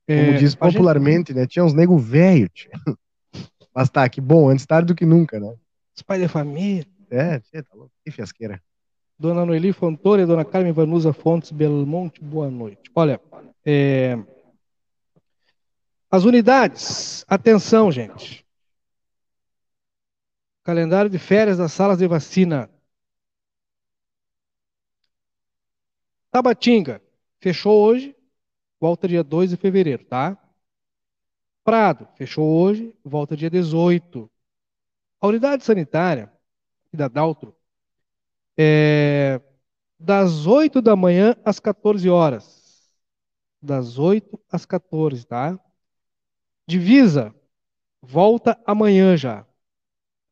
[0.06, 1.40] Como é, diz popularmente, gente...
[1.40, 1.46] né?
[1.46, 2.50] Tinha uns nego velho.
[3.74, 5.54] Mas tá, que bom, antes tarde do que nunca, né?
[5.96, 6.86] Os pais da família.
[7.10, 7.90] É, tá louco.
[8.04, 8.60] Que fiasqueira.
[9.18, 12.90] Dona Noeli Fontoura e Dona Carmen Vanusa Fontes Belmonte, boa noite.
[12.94, 13.20] Olha,
[13.64, 14.18] é...
[16.10, 18.41] as unidades, atenção, gente.
[20.64, 22.70] Calendário de férias das salas de vacina.
[26.30, 27.02] Tabatinga,
[27.40, 28.16] fechou hoje,
[28.80, 30.38] volta dia 2 de fevereiro, tá?
[31.64, 34.30] Prado, fechou hoje, volta dia 18.
[35.20, 36.32] A unidade sanitária
[36.92, 37.56] da Daltro
[38.56, 39.40] é
[39.98, 42.90] das 8 da manhã às 14 horas.
[43.60, 45.58] Das 8 às 14, tá?
[46.66, 47.34] Divisa,
[48.02, 49.46] volta amanhã já.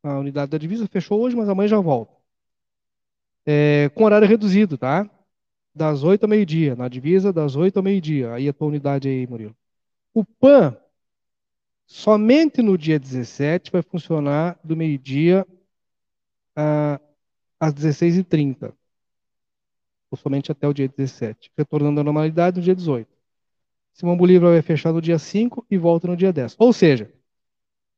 [0.03, 2.15] A unidade da divisa fechou hoje, mas amanhã já volta.
[3.47, 5.09] É, com horário reduzido, tá?
[5.75, 6.75] Das 8 ao meio-dia.
[6.77, 8.33] Na divisa, das 8 ao meio-dia.
[8.35, 9.57] Aí a tua unidade aí, Murilo.
[10.15, 10.77] O PAN,
[11.87, 15.47] somente no dia 17, vai funcionar do meio-dia
[17.59, 18.73] às 16h30,
[20.11, 23.09] ou somente até o dia 17, retornando à normalidade no dia 18.
[23.93, 26.57] Simão Bolívar vai fechar no dia 5 e volta no dia 10.
[26.59, 27.13] Ou seja,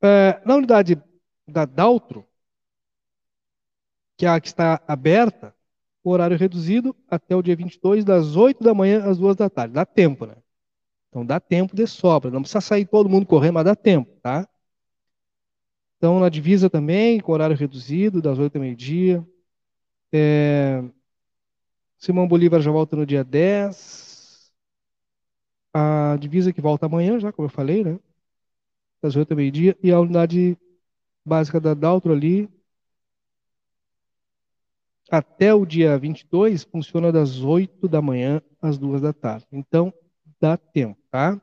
[0.03, 1.01] é, na unidade
[1.53, 2.27] da Daltro,
[4.17, 5.55] que é a que está aberta,
[6.05, 9.75] o horário reduzido até o dia 22, das 8 da manhã às 2 da tarde.
[9.75, 10.37] Dá tempo, né?
[11.09, 12.31] Então dá tempo de sobra.
[12.31, 14.49] Não precisa sair todo mundo correndo, mas dá tempo, tá?
[15.97, 19.27] Então na divisa também, com horário reduzido, das 8 ao meio-dia.
[20.12, 20.83] É...
[21.99, 24.53] Simão Bolívar já volta no dia 10.
[25.75, 27.99] A divisa que volta amanhã, já, como eu falei, né?
[29.01, 29.77] Das 8 ao meio-dia.
[29.83, 30.59] E a unidade
[31.24, 32.48] básica da Daltro ali,
[35.11, 39.46] até o dia 22, funciona das 8 da manhã às 2 da tarde.
[39.52, 39.92] Então,
[40.40, 41.40] dá tempo, tá?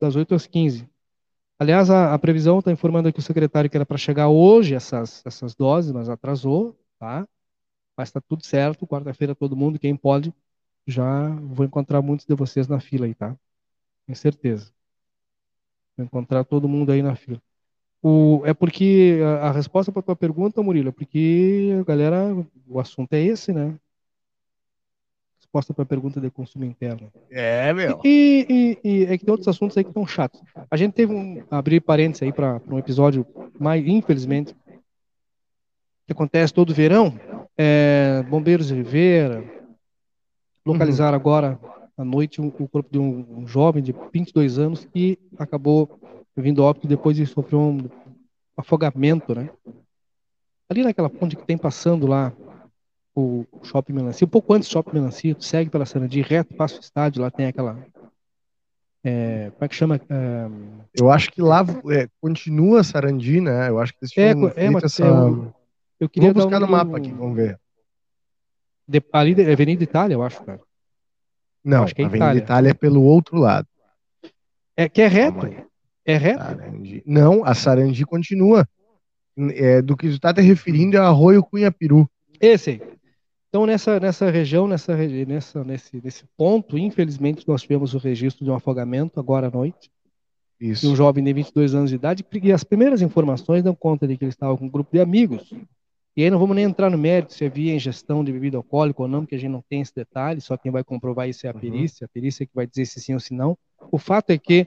[0.00, 0.88] Das 8 às 15.
[1.58, 5.24] Aliás, a, a previsão está informando aqui o secretário que era para chegar hoje essas,
[5.26, 7.28] essas doses, mas atrasou, tá?
[7.96, 8.86] Mas está tudo certo.
[8.86, 10.34] Quarta-feira, todo mundo, quem pode,
[10.86, 13.36] já vou encontrar muitos de vocês na fila aí, tá?
[14.06, 14.72] Tenho certeza.
[15.96, 17.40] Vou encontrar todo mundo aí na fila.
[18.02, 22.34] O, é porque a, a resposta para tua pergunta, Murilo, é porque a galera,
[22.66, 23.74] o assunto é esse, né?
[25.38, 27.12] Resposta para a pergunta de consumo interno.
[27.30, 28.00] É, meu.
[28.02, 30.40] E, e, e, é que tem outros assuntos aí que estão chatos.
[30.70, 33.26] A gente teve um, abrir parênteses aí para um episódio,
[33.58, 34.54] mais infelizmente,
[36.06, 37.18] que acontece todo verão.
[37.58, 39.44] É, Bombeiros de Rivera
[40.64, 41.20] localizaram uhum.
[41.20, 41.60] agora
[41.98, 46.00] à noite o, o corpo de um, um jovem de 22 anos que acabou
[46.40, 47.78] vindo óbito depois de sofrer um
[48.56, 49.50] afogamento, né?
[50.68, 52.32] Ali naquela ponte que tem passando lá
[53.14, 56.76] o Shopping Melancia, um pouco antes do Shopping Melancia, tu segue pela Sarandi reto, passa
[56.76, 57.76] o estádio, lá tem aquela
[59.02, 59.96] é, como é que chama?
[59.96, 60.46] É...
[60.98, 63.68] Eu acho que lá é, continua Sarandi, né?
[63.68, 65.04] Eu acho que eles é, é, mas essa...
[65.04, 65.54] eu,
[65.98, 66.66] eu queria vamos buscar um...
[66.66, 67.58] no mapa aqui, vamos ver.
[68.86, 70.60] De, ali é Avenida Itália, eu acho, cara.
[71.64, 72.42] Não, acho que é Avenida Itália.
[72.42, 73.66] Itália é pelo outro lado.
[74.76, 75.48] É que é reto.
[76.10, 76.42] É reto?
[76.42, 77.02] Sarandi.
[77.06, 78.68] Não, a Sarandi continua.
[79.54, 82.10] É, do que tu está te referindo é Arroio Cunha Peru.
[82.40, 82.82] Esse aí.
[83.48, 88.50] Então, nessa, nessa região, nessa, nessa, nesse, nesse ponto, infelizmente, nós tivemos o registro de
[88.50, 89.90] um afogamento agora à noite.
[90.60, 90.82] Isso.
[90.82, 92.24] De um jovem de 22 anos de idade.
[92.42, 95.52] E as primeiras informações dão conta de que ele estava com um grupo de amigos.
[96.16, 99.08] E aí não vamos nem entrar no mérito se havia ingestão de bebida alcoólica ou
[99.08, 101.54] não, porque a gente não tem esse detalhe, só quem vai comprovar isso é a
[101.54, 101.60] uhum.
[101.60, 103.56] perícia, a perícia que vai dizer se sim ou se não.
[103.90, 104.66] O fato é que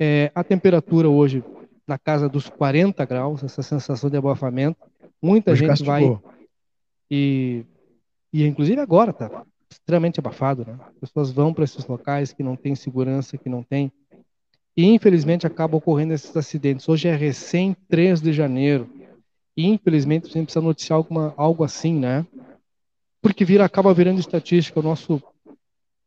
[0.00, 1.44] é, a temperatura hoje
[1.86, 4.78] na casa dos 40 graus, essa sensação de abafamento.
[5.20, 6.16] Muita hoje gente castigou.
[6.16, 6.32] vai
[7.10, 7.66] e,
[8.32, 10.78] e inclusive agora tá extremamente abafado, né?
[11.02, 13.92] As pessoas vão para esses locais que não tem segurança, que não tem
[14.76, 16.88] e infelizmente acaba ocorrendo esses acidentes.
[16.88, 18.88] Hoje é recém 3 de janeiro.
[19.56, 22.24] E infelizmente a gente precisa noticiar alguma, algo assim, né?
[23.20, 25.22] Porque vira, acaba virando estatística, o nosso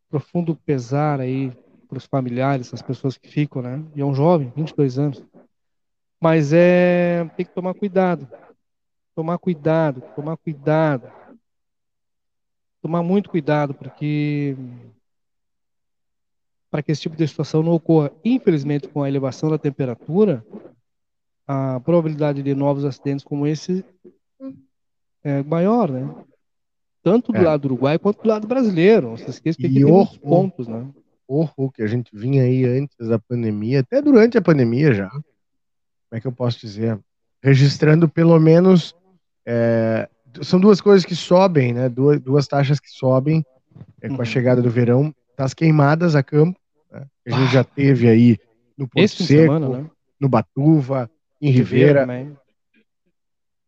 [0.09, 1.51] profundo pesar aí
[1.93, 3.83] para os familiares, as pessoas que ficam, né?
[3.95, 5.23] E é um jovem, 22 anos.
[6.19, 8.27] Mas é tem que tomar cuidado.
[9.15, 11.11] Tomar cuidado, tomar cuidado.
[12.81, 14.57] Tomar muito cuidado, porque
[16.69, 18.11] para que esse tipo de situação não ocorra.
[18.25, 20.43] Infelizmente, com a elevação da temperatura,
[21.47, 23.85] a probabilidade de novos acidentes como esse
[25.23, 26.25] é maior, né?
[27.03, 27.41] Tanto do é.
[27.41, 29.09] lado do Uruguai quanto do lado brasileiro.
[29.09, 30.89] Não se esqueça que tem pontos, né?
[31.35, 35.09] Horror que a gente vinha aí antes da pandemia, até durante a pandemia já.
[35.09, 35.23] Como
[36.13, 36.99] é que eu posso dizer?
[37.41, 38.95] Registrando pelo menos.
[39.45, 40.07] É,
[40.41, 41.89] são duas coisas que sobem, né?
[41.89, 43.45] Duas, duas taxas que sobem
[44.01, 44.25] é, com a uhum.
[44.25, 45.13] chegada do verão.
[45.35, 46.59] Das queimadas a campo,
[46.91, 47.07] né?
[47.27, 48.37] a gente já teve aí
[48.77, 49.89] no Porto Esse Seco, semana, né?
[50.19, 51.09] no Batuva,
[51.41, 52.07] em Rivera,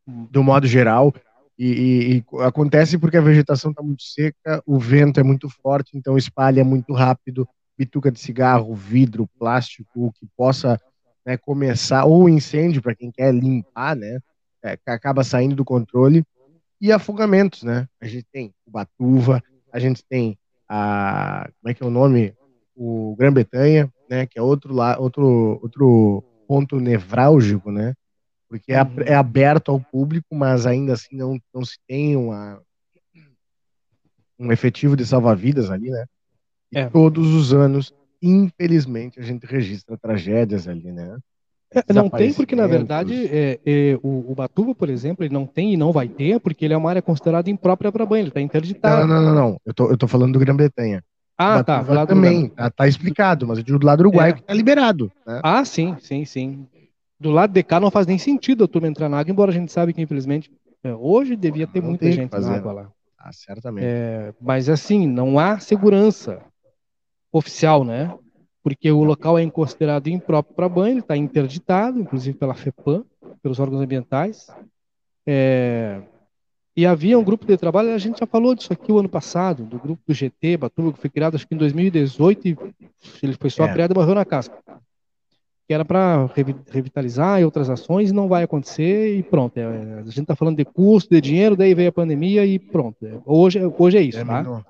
[0.06, 1.13] do modo geral.
[1.57, 6.17] E, e, acontece porque a vegetação está muito seca, o vento é muito forte, então
[6.17, 10.79] espalha muito rápido bituca de cigarro, vidro, plástico, que possa
[11.25, 14.19] né, começar, ou incêndio para quem quer limpar, né,
[14.63, 16.25] é, acaba saindo do controle,
[16.79, 17.87] e afogamentos, né?
[18.01, 19.41] A gente tem o Batuva,
[19.71, 20.37] a gente tem
[20.67, 22.33] a, como é que é o nome?
[22.75, 27.93] O Grã-Bretanha, né, que é outro, outro, outro ponto nevrálgico, né?
[28.55, 28.89] Porque é, uhum.
[29.05, 32.61] é aberto ao público, mas ainda assim não, não se tem uma,
[34.39, 36.05] um efetivo de salva-vidas ali, né?
[36.71, 36.89] E é.
[36.89, 41.17] todos os anos, infelizmente, a gente registra tragédias ali, né?
[41.73, 45.45] É, não tem porque, na verdade, é, é, o, o, Batuba, por exemplo, ele não
[45.45, 48.29] tem e não vai ter porque ele é uma área considerada imprópria para banho, ele
[48.29, 49.05] está interditado.
[49.05, 51.03] Não, não, não, não, Eu, tô, eu tô falando do Grã-Bretanha.
[51.37, 51.83] Ah, tá.
[52.05, 54.33] também, tá, tá, explicado, mas eu digo do lado uruguaio é.
[54.35, 55.11] que tá liberado.
[55.27, 55.41] Né?
[55.43, 56.65] Ah, sim, sim, sim
[57.19, 59.54] do lado de cá não faz nem sentido a turma entrar na água, embora a
[59.54, 60.51] gente sabe que, infelizmente,
[60.84, 62.91] É, hoje devia ter Não muita gente fazer, na água lá.
[63.17, 63.86] Ah, certamente.
[63.88, 66.39] É, mas assim, não há segurança
[67.32, 68.13] oficial, né?
[68.62, 73.04] Porque o local é considerado impróprio para banho, está interditado, inclusive pela FEPAM,
[73.41, 74.47] pelos órgãos ambientais.
[75.25, 76.01] É,
[76.78, 79.63] e havia um grupo de trabalho, a gente já falou disso aqui o ano passado,
[79.63, 82.58] do grupo do GT, Batuba, que foi criado acho que em 2018, e
[83.23, 83.73] ele foi só É.
[83.73, 84.56] criado e morreu na casca.
[85.67, 86.30] Que era para
[86.69, 89.58] revitalizar e outras ações, não vai acontecer, e pronto.
[89.58, 93.06] É, a gente está falando de custo, de dinheiro, daí veio a pandemia e pronto.
[93.06, 94.43] É, Hoje, hoje é isso, tá?
[94.43, 94.63] Terminou.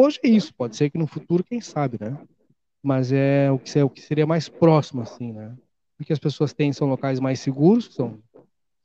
[0.00, 2.16] Hoje é isso, pode ser que no futuro, quem sabe, né?
[2.80, 5.52] Mas é o que, é o que seria mais próximo, assim, né?
[5.98, 8.20] O que as pessoas têm são locais mais seguros, são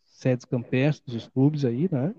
[0.04, 2.16] sedes campestres, os clubes aí, né?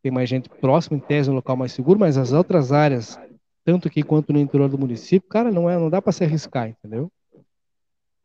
[0.00, 3.18] Tem mais gente próxima, em tese, um local mais seguro, mas as outras áreas,
[3.64, 6.68] tanto aqui quanto no interior do município, cara, não, é, não dá para se arriscar,
[6.68, 7.10] entendeu?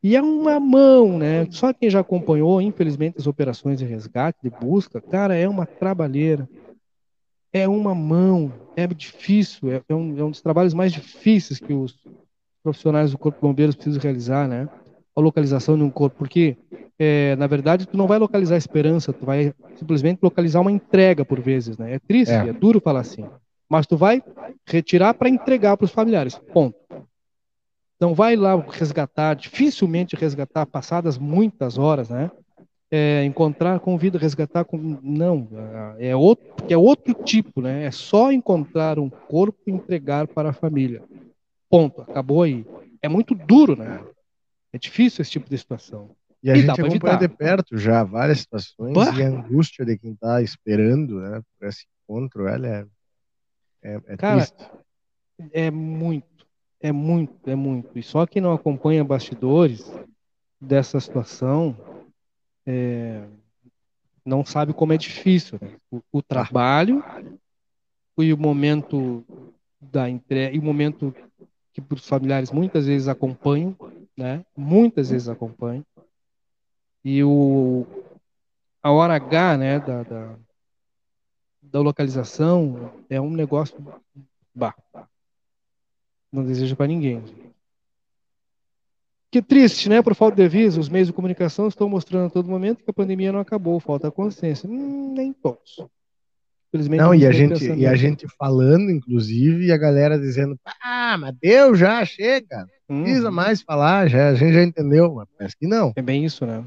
[0.06, 1.48] E é uma mão, né?
[1.50, 6.48] Só quem já acompanhou, infelizmente, as operações de resgate, de busca, cara, é uma trabalheira.
[7.52, 11.72] É uma mão, é difícil, é, é um, é um dos trabalhos mais difíceis que
[11.72, 11.98] os
[12.62, 14.68] profissionais do Corpo de Bombeiros precisam realizar, né?
[15.16, 16.56] A localização de um corpo, porque,
[16.96, 21.24] é, na verdade, tu não vai localizar a esperança, tu vai simplesmente localizar uma entrega
[21.24, 21.94] por vezes, né?
[21.94, 22.46] É triste, É.
[22.46, 23.24] é, duro falar assim,
[23.68, 24.22] mas tu vai
[24.68, 26.76] retirar para entregar para os familiares, ponto.
[28.00, 32.30] Não vai lá resgatar, dificilmente resgatar, passadas muitas horas, né?
[32.90, 34.76] É, encontrar com vida, resgatar com.
[35.02, 35.48] Não,
[35.98, 37.84] é outro, é outro tipo, né?
[37.84, 41.02] É só encontrar um corpo e entregar para a família.
[41.68, 42.64] Ponto, acabou aí.
[43.02, 44.04] É muito duro, né?
[44.72, 46.10] É difícil esse tipo de situação.
[46.42, 49.12] E a E gente acompanha de perto já várias situações Bah!
[49.16, 52.86] e a angústia de quem está esperando né, por esse encontro, ela é,
[53.82, 54.70] é, é Cara, triste.
[55.52, 56.35] É muito,
[56.80, 57.98] é muito, é muito.
[57.98, 59.90] E só quem não acompanha bastidores
[60.60, 61.76] dessa situação
[62.66, 63.26] é,
[64.24, 65.58] não sabe como é difícil.
[65.60, 65.76] né?
[65.90, 67.04] O, o trabalho
[68.18, 69.24] e o momento
[69.80, 71.14] da entrega, e o momento
[71.72, 73.76] que os familiares muitas vezes acompanham,
[74.16, 74.44] né?
[74.56, 75.84] Muitas vezes acompanham.
[77.04, 77.86] E o,
[78.82, 80.36] a hora H, né, da, da,
[81.62, 83.76] da localização é um negócio
[84.54, 84.74] bah,
[86.32, 87.22] não desejo para ninguém.
[89.30, 90.00] Que triste, né?
[90.00, 92.94] Por falta de aviso, os meios de comunicação estão mostrando a todo momento que a
[92.94, 94.68] pandemia não acabou, falta consciência.
[94.68, 95.84] Hum, nem todos.
[96.72, 101.34] Não, e a gente, e a gente falando, inclusive, e a galera dizendo, ah, mas
[101.40, 105.56] deu já, chega, não Hum, precisa mais falar, já, a gente já entendeu, mas parece
[105.56, 105.92] que não.
[105.96, 106.64] É bem isso, né?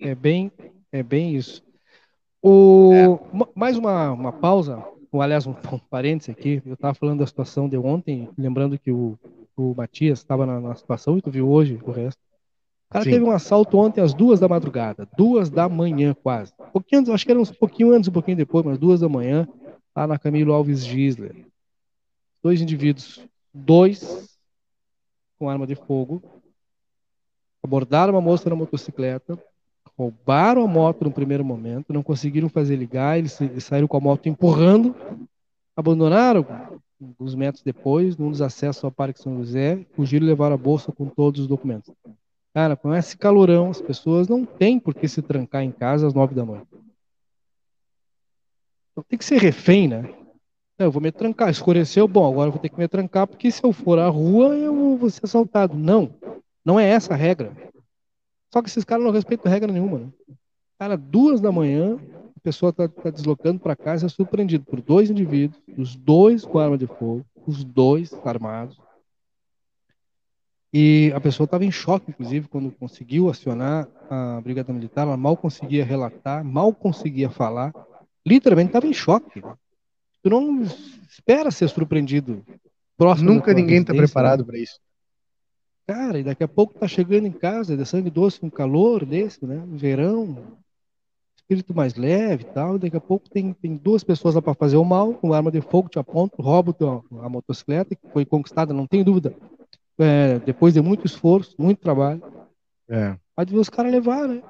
[0.00, 0.50] É bem,
[0.92, 1.62] é bem isso.
[2.40, 4.82] O, ma- Mais uma, uma pausa,
[5.20, 6.62] aliás, um, um parênteses aqui.
[6.64, 9.18] Eu estava falando da situação de ontem, lembrando que o,
[9.56, 12.18] o Matias estava na, na situação e tu viu hoje o resto.
[12.88, 13.10] O cara Sim.
[13.10, 16.52] teve um assalto ontem às duas da madrugada, duas da manhã quase.
[16.60, 19.08] Um pouquinho antes, acho que era um pouquinho antes, um pouquinho depois, mas duas da
[19.08, 19.48] manhã,
[19.96, 21.46] lá na Camilo Alves Gisler.
[22.42, 24.38] Dois indivíduos, dois
[25.38, 26.22] com arma de fogo,
[27.62, 29.38] abordaram uma moça na motocicleta,
[29.98, 34.28] roubaram a moto no primeiro momento, não conseguiram fazer ligar, eles, saíram com a moto
[34.28, 34.94] empurrando,
[35.76, 36.46] abandonaram
[37.18, 40.92] uns metros depois, num dos acessos ao Parque São José, fugiram e levaram a bolsa
[40.92, 41.92] com todos os documentos.
[42.54, 46.14] Cara, com esse calorão, as pessoas não têm por que se trancar em casa às
[46.14, 46.66] nove da noite.
[48.92, 50.14] Então, tem que ser refém, né?
[50.78, 53.64] Eu vou me trancar, escureceu, bom, agora eu vou ter que me trancar, porque se
[53.64, 55.76] eu for à rua, eu vou ser assaltado.
[55.76, 56.14] Não,
[56.64, 57.52] não é essa a regra.
[58.52, 60.08] Só que esses caras não respeitam regra nenhuma, né?
[60.78, 61.96] Cara, duas da manhã,
[62.36, 66.58] a pessoa tá, tá deslocando para casa, é surpreendido por dois indivíduos, os dois com
[66.58, 68.80] arma de fogo, os dois armados.
[70.72, 75.36] E a pessoa estava em choque, inclusive, quando conseguiu acionar a Brigada Militar, ela mal
[75.36, 77.72] conseguia relatar, mal conseguia falar,
[78.26, 79.42] literalmente estava em choque.
[80.22, 80.62] Tu não
[81.08, 82.44] espera ser surpreendido
[82.96, 83.98] próximo Nunca ninguém está né?
[83.98, 84.80] preparado para isso.
[85.86, 89.44] Cara, e daqui a pouco tá chegando em casa, de sangue doce, com calor desse,
[89.44, 89.62] né?
[89.66, 90.58] Verão,
[91.36, 92.76] espírito mais leve e tal.
[92.76, 95.50] E daqui a pouco tem, tem duas pessoas lá para fazer o mal, com arma
[95.50, 99.34] de fogo, te apontam, roubam a motocicleta, que foi conquistada, não tem dúvida.
[99.98, 102.22] É, depois de muito esforço, muito trabalho.
[102.88, 103.16] É.
[103.36, 104.42] Aí ver os caras levar, né?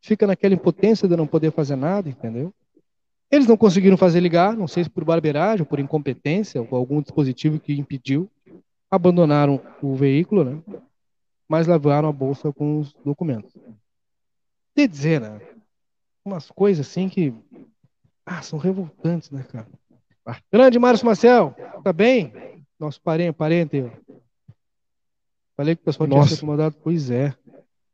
[0.00, 2.52] Fica naquela impotência de não poder fazer nada, entendeu?
[3.30, 7.60] Eles não conseguiram fazer ligar, não sei se por barbeiragem por incompetência, ou algum dispositivo
[7.60, 8.28] que impediu.
[8.90, 10.58] Abandonaram o veículo, né?
[11.50, 13.52] Mas levaram a bolsa com os documentos.
[14.76, 15.40] De dizer, né?
[16.24, 17.34] Umas coisas assim que.
[18.24, 19.66] Ah, são revoltantes, né, cara?
[20.24, 20.36] Ah.
[20.52, 22.32] Grande Márcio Marcel, tá bem?
[22.78, 23.90] Nosso parente, parente.
[25.56, 26.36] Falei que o pessoal tinha Nossa.
[26.36, 26.76] se acomodado.
[26.84, 27.34] Pois é.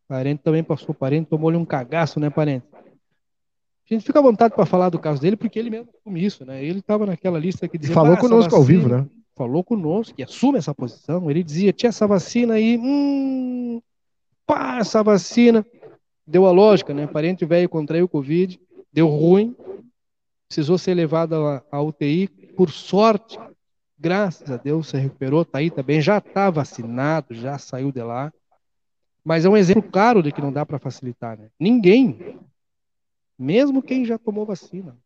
[0.07, 2.67] Parente também passou, parente tomou-lhe um cagaço, né, parente?
[2.75, 6.45] A gente fica à vontade para falar do caso dele, porque ele mesmo assume isso,
[6.45, 6.63] né?
[6.63, 7.95] Ele estava naquela lista que dizia.
[7.95, 9.09] Falou "Ah, conosco ao vacina-" vivo, né?
[9.37, 11.31] Falou conosco, e assume essa posição.
[11.31, 13.83] Ele dizia: tinha essa vacina aí, hum,
[14.47, 15.65] pá, essa vacina.
[16.27, 17.07] Deu a lógica, né?
[17.07, 18.59] Parente velho contraiu Covid,
[18.91, 19.55] deu ruim,
[20.49, 21.35] precisou ser levado
[21.71, 22.27] à, UTI.
[22.57, 23.39] Por sorte,
[23.99, 28.33] graças a Deus, se recuperou, tá aí também, já está vacinado, já saiu de lá.
[29.23, 31.51] Mas é um exemplo claro de que não dá para facilitar, né?
[31.61, 32.41] Ninguém,
[33.39, 34.97] mesmo quem já tomou vacina.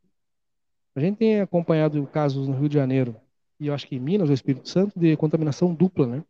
[0.95, 3.17] A gente tem acompanhado casos no Rio de Janeiro
[3.61, 6.23] e eu acho que em Minas ou Espírito Santo de contaminação dupla, né?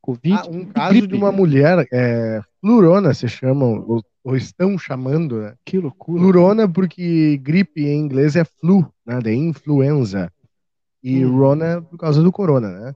[0.00, 0.34] Covid.
[0.36, 1.08] Ah, um caso gripe.
[1.08, 5.54] de uma mulher, é, flurona se chamam, ou, ou estão chamando, né?
[5.64, 6.20] Que loucura.
[6.20, 9.18] Flurona porque gripe em inglês é flu, né?
[9.20, 10.30] De influenza.
[11.02, 11.38] E Hum.
[11.38, 12.94] Rona por causa do corona, né?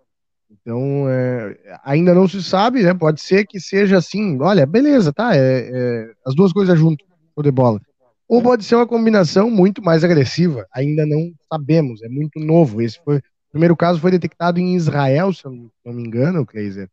[0.51, 2.95] Então, é, ainda não se sabe, né?
[2.95, 5.37] Pode ser que seja assim, olha, beleza, tá?
[5.37, 7.05] É, é, as duas coisas junto,
[7.35, 7.81] show de bola.
[8.27, 12.83] Ou pode ser uma combinação muito mais agressiva, ainda não sabemos, é muito novo.
[12.83, 13.23] Esse foi, o
[13.59, 15.51] primeiro caso foi detectado em Israel, se eu
[15.85, 16.89] não me engano, Kleiser.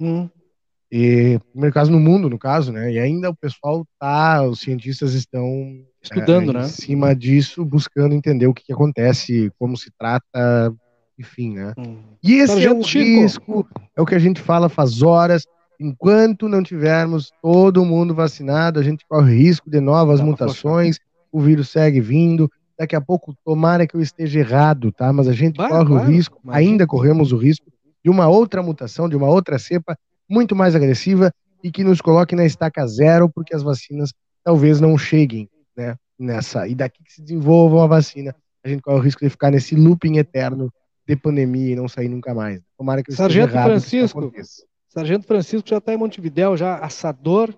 [0.00, 0.28] Hum.
[0.90, 2.92] E primeiro caso no mundo, no caso, né?
[2.92, 6.60] E ainda o pessoal tá, os cientistas estão Estudando, é, né?
[6.62, 10.74] Em cima disso, buscando entender o que, que acontece, como se trata,
[11.16, 11.74] enfim, né?
[11.78, 11.98] Hum.
[12.24, 13.04] E esse Sargento é o Chico.
[13.04, 15.46] risco, é o que a gente fala faz horas.
[15.78, 20.98] Enquanto não tivermos todo mundo vacinado, a gente corre risco de novas Dá mutações,
[21.30, 22.50] o vírus segue vindo.
[22.80, 25.12] Daqui a pouco, tomara que eu esteja errado, tá?
[25.12, 26.70] Mas a gente Vai, corre claro, o risco, imagina.
[26.70, 27.70] ainda corremos o risco
[28.02, 31.30] de uma outra mutação, de uma outra cepa muito mais agressiva
[31.62, 35.94] e que nos coloque na estaca zero, porque as vacinas talvez não cheguem, né?
[36.18, 36.66] Nessa.
[36.66, 39.76] E daqui que se desenvolva a vacina, a gente corre o risco de ficar nesse
[39.76, 40.72] looping eterno
[41.06, 42.62] de pandemia e não sair nunca mais.
[42.78, 43.70] Tomara que eu Sargento esteja errado.
[43.72, 44.32] Francisco.
[44.88, 47.52] Sargento Francisco já está em Montevidéu, já assador,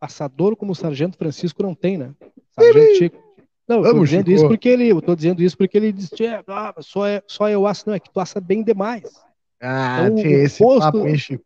[0.00, 2.14] assador como o Sargento Francisco não tem, né?
[2.58, 3.27] Sargento Chico.
[3.68, 4.36] Não, eu tô Vamos, dizendo Chico.
[4.36, 7.48] isso porque ele, eu tô dizendo isso porque ele disse, "Tchê, ah, só é, só
[7.50, 9.04] eu aço, não é que tu assa bem demais.
[9.60, 11.44] Ah, Então, tchê, esse posto- papo aí, Chico.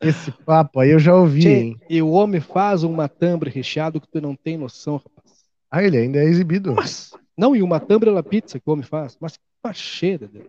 [0.00, 1.80] Esse papo aí eu já ouvi, Tchê, hein?
[1.88, 5.44] e o homem faz um matambre recheado que tu não tem noção, rapaz.
[5.70, 6.74] Ah, ele ainda é exibido.
[6.74, 10.44] Mas, não, e uma matambre la pizza que o homem faz, mas que cheia, Deus.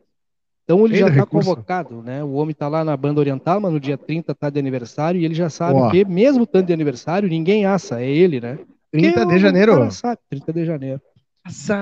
[0.66, 2.24] Então ele Cheio já está convocado, né?
[2.24, 5.26] O homem está lá na banda oriental, mas no dia 30 tá de aniversário e
[5.26, 8.60] ele já sabe que, mesmo estando de aniversário, ninguém assa, é ele, né?
[9.02, 9.74] 30 Porque de janeiro.
[9.74, 11.02] cara sabe, 30 de janeiro.
[11.46, 11.76] Nossa.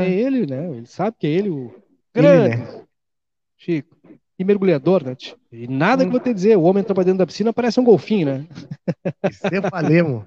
[0.00, 0.70] É ele, né?
[0.76, 1.74] Ele sabe que é ele o
[2.14, 2.82] Ele, grande né?
[3.56, 3.96] Chico.
[4.38, 5.14] E mergulhador, né?
[5.52, 6.06] E nada Hum.
[6.06, 8.26] que eu vou te dizer, o homem entra pra dentro da piscina parece um golfinho,
[8.26, 8.46] né?
[9.30, 10.24] Cepalemo.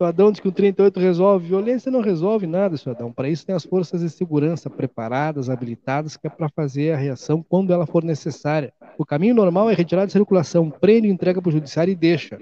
[0.00, 1.48] O Adão diz que o 38 resolve.
[1.48, 3.12] Violência não resolve nada, seu Adão.
[3.12, 7.42] Para isso tem as forças de segurança preparadas, habilitadas, que é para fazer a reação
[7.46, 8.72] quando ela for necessária.
[8.96, 12.38] O caminho normal é retirar de circulação, prende, entrega para o judiciário e deixa.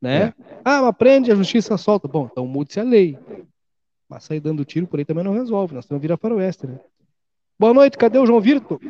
[0.00, 0.32] Né?
[0.64, 2.06] Ah, mas prende, a justiça solta.
[2.06, 3.18] Bom, então mude-se a lei.
[4.08, 6.78] Mas sair dando tiro por aí também não resolve, nós estamos virar faroeste, né?
[7.58, 8.80] Boa noite, cadê o João Virto?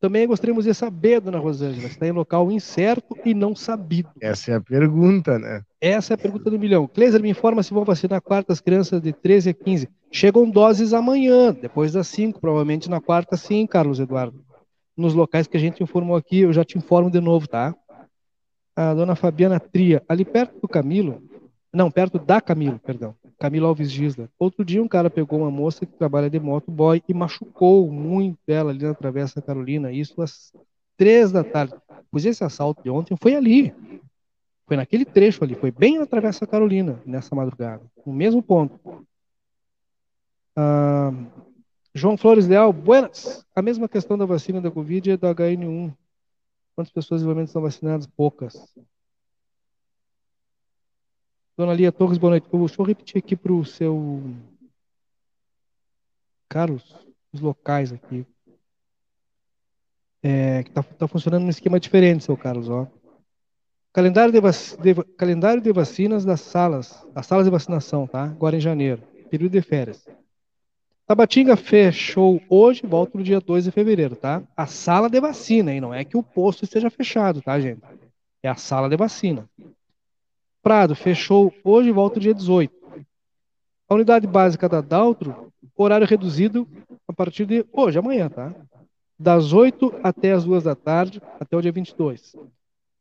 [0.00, 4.10] Também gostaríamos de saber, dona Rosângela, está em local incerto e não sabido.
[4.20, 5.62] Essa é a pergunta, né?
[5.80, 6.86] Essa é a pergunta do milhão.
[6.86, 9.88] Kleiser me informa se vão vacinar quarta as crianças de 13 a 15.
[10.12, 14.44] Chegam doses amanhã, depois das 5, provavelmente na quarta sim, Carlos Eduardo.
[14.96, 17.74] Nos locais que a gente informou aqui, eu já te informo de novo, tá?
[18.80, 21.20] A dona Fabiana Tria, ali perto do Camilo,
[21.74, 24.30] não, perto da Camilo, perdão, Camilo Alves Gisla.
[24.38, 28.70] Outro dia um cara pegou uma moça que trabalha de motoboy e machucou muito ela
[28.70, 30.52] ali na Travessa Carolina, isso às
[30.96, 31.74] três da tarde.
[32.08, 33.74] Pois esse assalto de ontem foi ali.
[34.64, 38.78] Foi naquele trecho ali, foi bem na Travessa Carolina, nessa madrugada, no mesmo ponto.
[40.54, 41.12] Ah,
[41.92, 43.44] João Flores Leal, buenas.
[43.56, 45.92] A mesma questão da vacina da Covid é da HN1.
[46.78, 48.06] Quantas pessoas realmente estão vacinadas?
[48.06, 48.72] Poucas.
[51.56, 52.48] Dona Lia Torres, boa noite.
[52.48, 54.32] Deixa eu repetir aqui para o seu
[56.48, 56.94] Carlos,
[57.32, 58.24] os locais aqui.
[60.22, 62.86] É, que tá, tá funcionando num esquema diferente, seu Carlos, ó.
[63.92, 68.22] Calendário de, de calendário de vacinas das salas, as salas de vacinação, tá?
[68.22, 70.06] Agora em janeiro, período de férias.
[71.08, 74.42] Tabatinga fechou hoje, volta no dia 2 de fevereiro, tá?
[74.54, 77.80] A sala de vacina, e não é que o posto esteja fechado, tá, gente?
[78.42, 79.48] É a sala de vacina.
[80.62, 82.70] Prado fechou hoje, volta no dia 18.
[83.88, 86.68] A unidade básica da Daltro, horário reduzido
[87.08, 88.54] a partir de hoje, amanhã, tá?
[89.18, 92.36] Das 8 até as 2 da tarde, até o dia 22.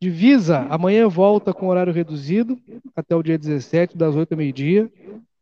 [0.01, 2.57] Divisa, amanhã volta com horário reduzido
[2.95, 4.89] até o dia 17, das 8 ao meio-dia.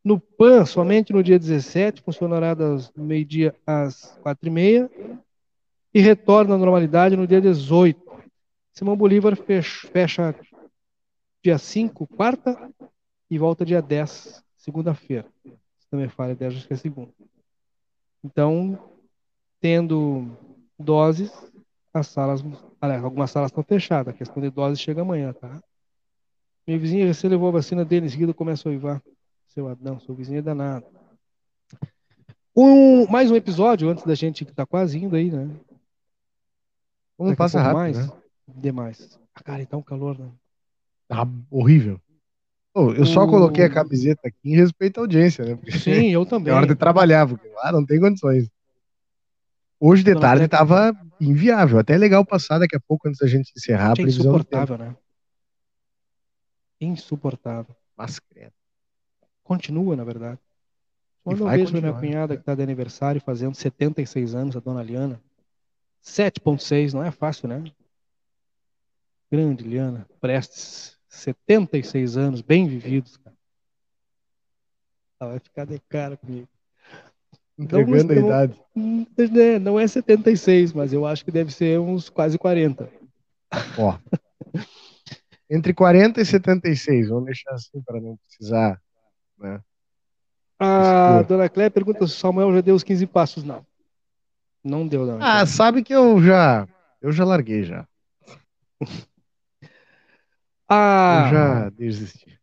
[0.06, 4.92] No PAN, somente no dia 17, funcionará das meio-dia às 4 e meia.
[5.92, 8.00] E retorna à normalidade no dia 18.
[8.72, 10.36] Simão Bolívar fech- fecha
[11.44, 12.72] dia 5, quarta,
[13.32, 15.26] e volta dia 10, segunda-feira.
[15.44, 17.12] Se me falha, acho que é segunda.
[18.24, 18.78] Então,
[19.60, 20.38] tendo
[20.78, 21.32] doses,
[21.92, 22.44] as salas,
[22.80, 24.14] aliás, algumas salas estão fechadas.
[24.14, 25.64] A questão de doses chega amanhã, tá?
[26.68, 29.02] Minha vizinha recém levou a vacina dele, em seguida começa a uivar.
[29.56, 30.86] Seu Adão, seu vizinho é danado.
[32.54, 35.50] Um, mais um episódio antes da gente que tá quase indo aí, né?
[37.18, 37.98] Como passa rápido, mais?
[37.98, 38.14] né?
[38.50, 39.18] Demais.
[39.34, 40.30] Ah, cara, então calor, né?
[41.08, 42.02] Tá horrível.
[42.74, 45.56] Pô, eu só O- coloquei a camiseta aqui em respeito à audiência, né?
[45.56, 46.52] Porque Sim, eu também.
[46.52, 48.50] é hora de trabalhar, porque lá não tem condições.
[49.80, 50.58] Hoje de Dona tarde Cleca.
[50.58, 50.92] tava
[51.22, 51.80] inviável.
[51.80, 54.78] Até é legal passar daqui a pouco, antes da gente encerrar a É previsão insuportável,
[54.78, 54.96] né?
[56.82, 57.74] Insuportável.
[57.96, 58.52] Mas, credo.
[59.46, 60.40] Continua, na verdade.
[61.24, 62.36] Quando eu vejo a minha continuar, cunhada né?
[62.36, 65.22] que está de aniversário fazendo 76 anos, a dona Liana.
[66.04, 67.64] 7.6, não é fácil, né?
[69.32, 70.98] Grande Liana, Prestes.
[71.08, 73.36] 76 anos, bem vividos, cara.
[75.20, 76.48] Ela vai ficar de cara comigo.
[77.58, 78.62] Entregando a idade.
[78.76, 82.92] Hum, né, Não é 76, mas eu acho que deve ser uns quase 40.
[83.78, 83.98] Ó.
[85.50, 88.82] Entre 40 e 76, vamos deixar assim para não precisar.
[89.38, 89.62] Né?
[90.60, 93.44] A dona Cléia pergunta se o Samuel já deu os 15 passos.
[93.44, 93.66] Não.
[94.64, 95.20] Não deu, não.
[95.22, 96.68] Ah, sabe que eu já.
[97.02, 97.88] Eu já larguei já.
[100.68, 102.40] Ah, Eu já desisti.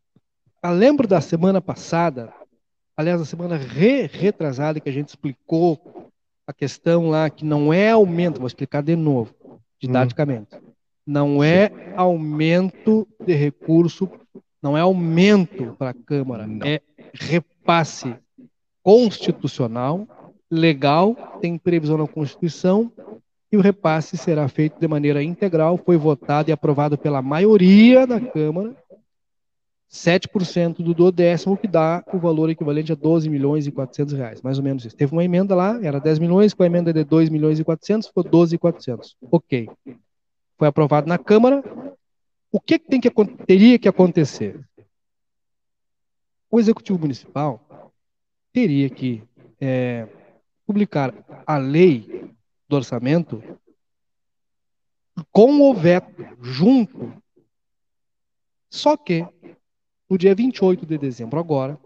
[0.62, 2.32] Ah, lembro da semana passada,
[2.96, 6.08] aliás, da semana re retrasada, que a gente explicou
[6.46, 9.34] a questão lá que não é aumento, vou explicar de novo,
[9.80, 10.56] didaticamente.
[11.04, 14.08] Não é aumento de recurso,
[14.62, 16.64] não é aumento para a Câmara, Não.
[16.66, 16.80] é
[17.12, 18.14] repasse
[18.82, 20.06] constitucional,
[20.50, 22.90] legal, tem previsão na Constituição,
[23.50, 28.20] e o repasse será feito de maneira integral, foi votado e aprovado pela maioria da
[28.20, 28.74] Câmara,
[29.90, 34.56] 7% do duodécimo, que dá o valor equivalente a 12 milhões e 400 reais, mais
[34.56, 34.96] ou menos isso.
[34.96, 38.08] Teve uma emenda lá, era 10 milhões, com a emenda de 2 milhões e 400,
[38.08, 39.16] ficou 12 e 400.
[39.30, 39.68] Ok.
[40.56, 41.62] Foi aprovado na Câmara.
[42.54, 43.10] O que, que que,
[43.46, 44.62] teria que acontecer?
[46.50, 47.90] O Executivo Municipal
[48.52, 49.24] teria que
[49.58, 50.06] é,
[50.66, 51.14] publicar
[51.46, 52.30] a lei
[52.68, 53.42] do orçamento
[55.30, 57.14] com o veto junto.
[58.68, 59.26] Só que
[60.10, 61.80] no dia 28 de dezembro agora,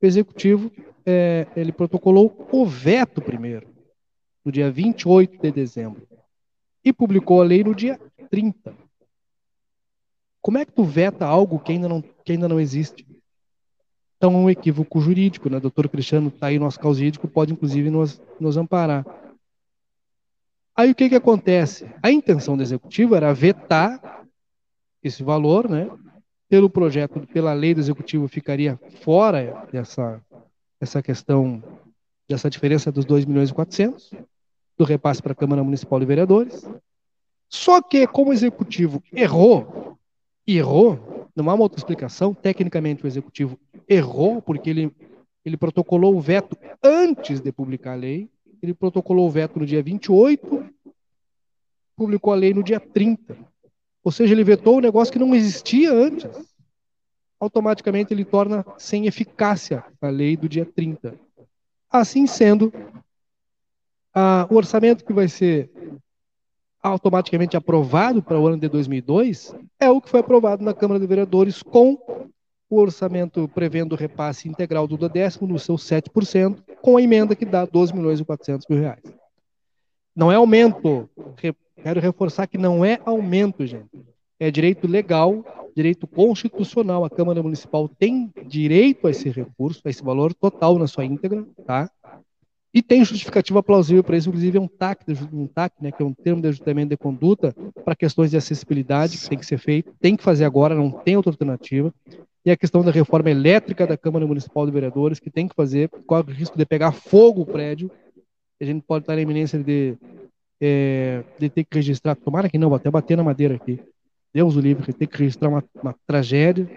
[0.00, 0.70] o executivo
[1.04, 3.68] é, ele protocolou o veto primeiro,
[4.44, 6.06] no dia 28 de dezembro,
[6.84, 7.98] e publicou a lei no dia
[8.30, 8.85] 30.
[10.46, 13.04] Como é que tu veta algo que ainda não, que ainda não existe?
[14.16, 15.58] Então um equívoco jurídico, né?
[15.58, 19.04] Doutor Cristiano está aí, nosso causídico, pode inclusive nos, nos amparar.
[20.76, 21.92] Aí o que, que acontece?
[22.00, 24.24] A intenção do executivo era vetar
[25.02, 25.90] esse valor, né?
[26.48, 30.22] Pelo projeto, pela lei do executivo, ficaria fora dessa,
[30.78, 31.60] dessa questão,
[32.28, 34.12] dessa diferença dos 2 milhões e 400,
[34.78, 36.64] do repasse para a Câmara Municipal de Vereadores.
[37.48, 39.95] Só que, como o executivo errou,
[40.54, 44.92] errou, não há uma outra explicação, tecnicamente o executivo errou, porque ele,
[45.44, 48.28] ele protocolou o veto antes de publicar a lei,
[48.62, 50.64] ele protocolou o veto no dia 28,
[51.96, 53.36] publicou a lei no dia 30.
[54.04, 56.30] Ou seja, ele vetou um negócio que não existia antes.
[57.40, 61.18] Automaticamente ele torna sem eficácia a lei do dia 30.
[61.90, 62.72] Assim sendo,
[64.14, 65.70] a, o orçamento que vai ser
[66.86, 71.06] automaticamente aprovado para o ano de 2002 é o que foi aprovado na Câmara de
[71.06, 71.98] Vereadores com
[72.68, 77.44] o orçamento prevendo o repasse integral do décimo no seu 7%, com a emenda que
[77.44, 79.02] dá 12 milhões e 400 mil reais.
[80.14, 81.08] Não é aumento,
[81.82, 84.04] quero reforçar que não é aumento, gente.
[84.38, 87.04] É direito legal, direito constitucional.
[87.04, 91.44] A Câmara Municipal tem direito a esse recurso, a esse valor total na sua íntegra,
[91.66, 91.90] tá?
[92.76, 95.02] E tem justificativa plausível para isso, inclusive é um TAC,
[95.32, 99.16] um TAC, né, que é um termo de ajustamento de conduta para questões de acessibilidade
[99.16, 101.90] que tem que ser feito, tem que fazer agora, não tem outra alternativa.
[102.44, 105.88] E a questão da reforma elétrica da Câmara Municipal de Vereadores, que tem que fazer,
[106.06, 107.90] corre o risco de pegar fogo o prédio.
[108.60, 109.96] A gente pode estar na iminência de,
[110.60, 113.80] é, de ter que registrar, tomara que não, vou até bater na madeira aqui.
[114.34, 116.68] Deus o livre, ter que registrar uma, uma tragédia.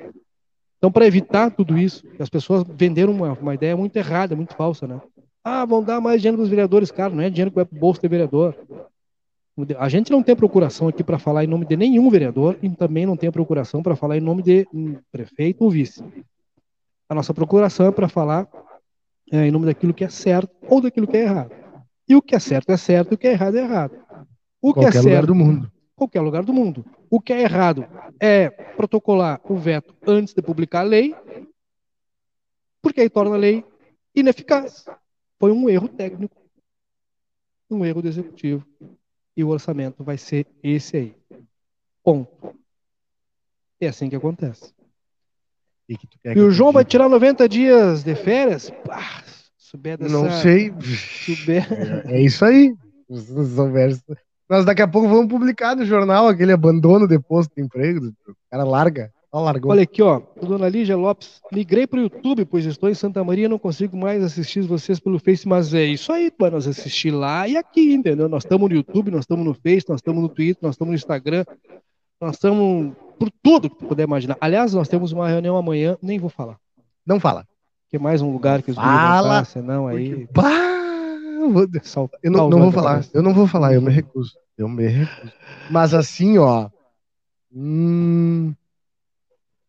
[0.77, 4.87] Então, para evitar tudo isso, as pessoas venderam uma, uma ideia muito errada, muito falsa,
[4.87, 5.01] né?
[5.43, 7.75] Ah, vão dar mais dinheiro para os vereadores, cara, não é dinheiro que vai para
[7.75, 8.55] o bolso do vereador.
[9.77, 13.05] A gente não tem procuração aqui para falar em nome de nenhum vereador e também
[13.05, 16.03] não tem procuração para falar em nome de um prefeito ou vice.
[17.09, 18.47] A nossa procuração é para falar
[19.31, 21.51] é, em nome daquilo que é certo ou daquilo que é errado.
[22.07, 23.99] E o que é certo é certo e o que é errado é errado.
[24.61, 25.71] O que é Qualquer lugar certo do mundo.
[25.95, 26.85] qualquer lugar do mundo.
[27.09, 27.85] O que é errado
[28.19, 31.15] é protocolar o veto antes de publicar a lei
[32.81, 33.65] porque aí torna a lei
[34.15, 34.85] ineficaz.
[35.39, 36.35] Foi um erro técnico,
[37.69, 38.65] um erro do executivo.
[39.35, 41.15] E o orçamento vai ser esse aí.
[42.03, 42.55] Ponto.
[43.79, 44.73] É assim que acontece.
[45.87, 48.69] E, que e o João vai tirar 90 dias de férias?
[48.85, 49.23] Pá,
[49.77, 50.73] dessa, Não sei.
[52.05, 52.75] É, é, isso aí.
[54.49, 58.07] Nós daqui a pouco vamos publicar no jornal aquele abandono de posto de emprego.
[58.27, 59.13] O cara larga.
[59.37, 59.71] Largou.
[59.71, 60.21] Olha aqui, ó.
[60.41, 61.39] Dona Lígia Lopes.
[61.51, 65.19] Migrei para o YouTube, pois estou em Santa Maria não consigo mais assistir vocês pelo
[65.19, 68.27] Face, mas é isso aí, para nós assistir lá e aqui, entendeu?
[68.27, 70.95] Nós estamos no YouTube, nós estamos no Face, nós estamos no Twitter, nós estamos no
[70.95, 71.45] Instagram,
[72.19, 74.37] nós estamos por tudo que tu puder imaginar.
[74.41, 76.57] Aliás, nós temos uma reunião amanhã, nem vou falar.
[77.05, 77.45] Não fala.
[77.89, 79.43] Que é mais um lugar que os Fala!
[79.45, 80.27] Senão aí.
[80.33, 80.79] Bah!
[82.21, 84.33] Eu não, não vou falar, eu não vou falar, eu me recuso.
[84.57, 85.33] Eu me recuso.
[85.71, 86.69] Mas assim, ó.
[87.51, 88.53] Hum,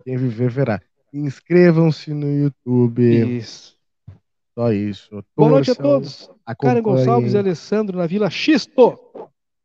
[0.05, 0.81] quem viver verá.
[1.13, 3.39] Inscrevam-se no YouTube.
[3.39, 3.77] Isso.
[4.55, 5.25] Só isso.
[5.37, 6.31] Boa noite a todos.
[6.61, 8.99] Karen Gonçalves e Alessandro na Vila Xisto.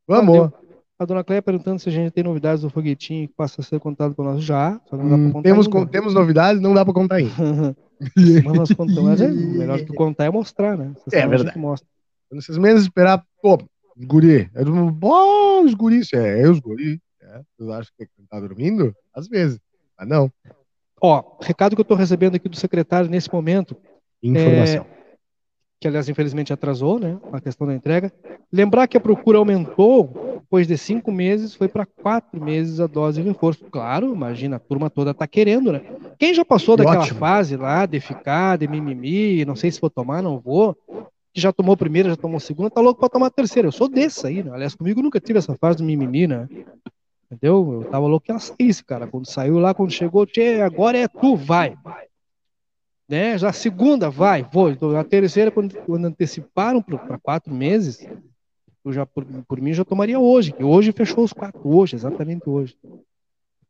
[0.07, 0.37] Vamos.
[0.37, 0.65] Valeu.
[0.97, 3.81] A dona Cléia perguntando se a gente tem novidades do foguetinho que passa a ser
[3.81, 4.79] contado por nós já.
[4.93, 7.75] Hum, temos, temos novidades, não dá para contar ainda.
[8.45, 10.93] Mas nós contamos, é melhor que contar é mostrar, né?
[11.05, 11.57] Vocês é verdade.
[11.57, 11.87] Mostra.
[12.31, 13.57] Vocês menos esperar, pô,
[13.97, 14.49] os guri.
[14.53, 17.01] Eu digo, bom, os guri, isso é, é os guri.
[17.21, 18.95] É, eu acho que tá dormindo?
[19.13, 19.59] Às vezes,
[19.97, 20.31] mas não.
[21.01, 23.75] Ó, recado que eu tô recebendo aqui do secretário nesse momento.
[24.23, 24.85] Informação.
[24.91, 24.95] É,
[25.79, 27.19] que aliás infelizmente atrasou, né?
[27.31, 28.11] A questão da entrega.
[28.51, 33.21] Lembrar que a procura aumentou, depois de cinco meses foi para quatro meses a dose
[33.21, 33.65] de reforço.
[33.65, 35.81] Claro, imagina, a turma toda tá querendo, né?
[36.17, 37.19] Quem já passou daquela Ótimo.
[37.19, 40.75] fase lá de ficar, de mimimi, não sei se vou tomar, não vou,
[41.33, 43.67] que já tomou primeira, já tomou segunda, tá louco para tomar terceira.
[43.67, 44.51] Eu sou desse aí, né?
[44.53, 46.47] Aliás, comigo nunca tive essa fase do mimimi, né?
[47.31, 47.81] Entendeu?
[47.81, 49.07] Eu tava louco que ela saísse, cara.
[49.07, 51.75] Quando saiu lá, quando chegou, tchê, agora é tu, vai.
[53.07, 53.37] Né?
[53.37, 54.71] Já a segunda, vai, vou.
[54.71, 58.07] Então, a terceira, quando, quando anteciparam para quatro meses,
[58.83, 62.47] eu já, por, por mim, já tomaria hoje, que hoje fechou os quatro, hoje, exatamente
[62.47, 62.77] hoje.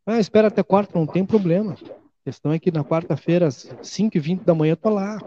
[0.06, 1.74] Ah, espera até quarta, não tem problema.
[1.74, 5.18] A questão é que na quarta-feira, às 5h20 da manhã, eu tô lá.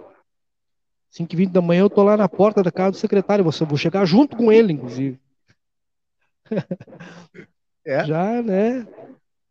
[1.10, 3.44] 5h20 da manhã, eu tô lá na porta da casa do secretário.
[3.44, 5.18] Vou chegar junto com ele, inclusive.
[7.84, 8.04] É.
[8.04, 8.86] Já, né?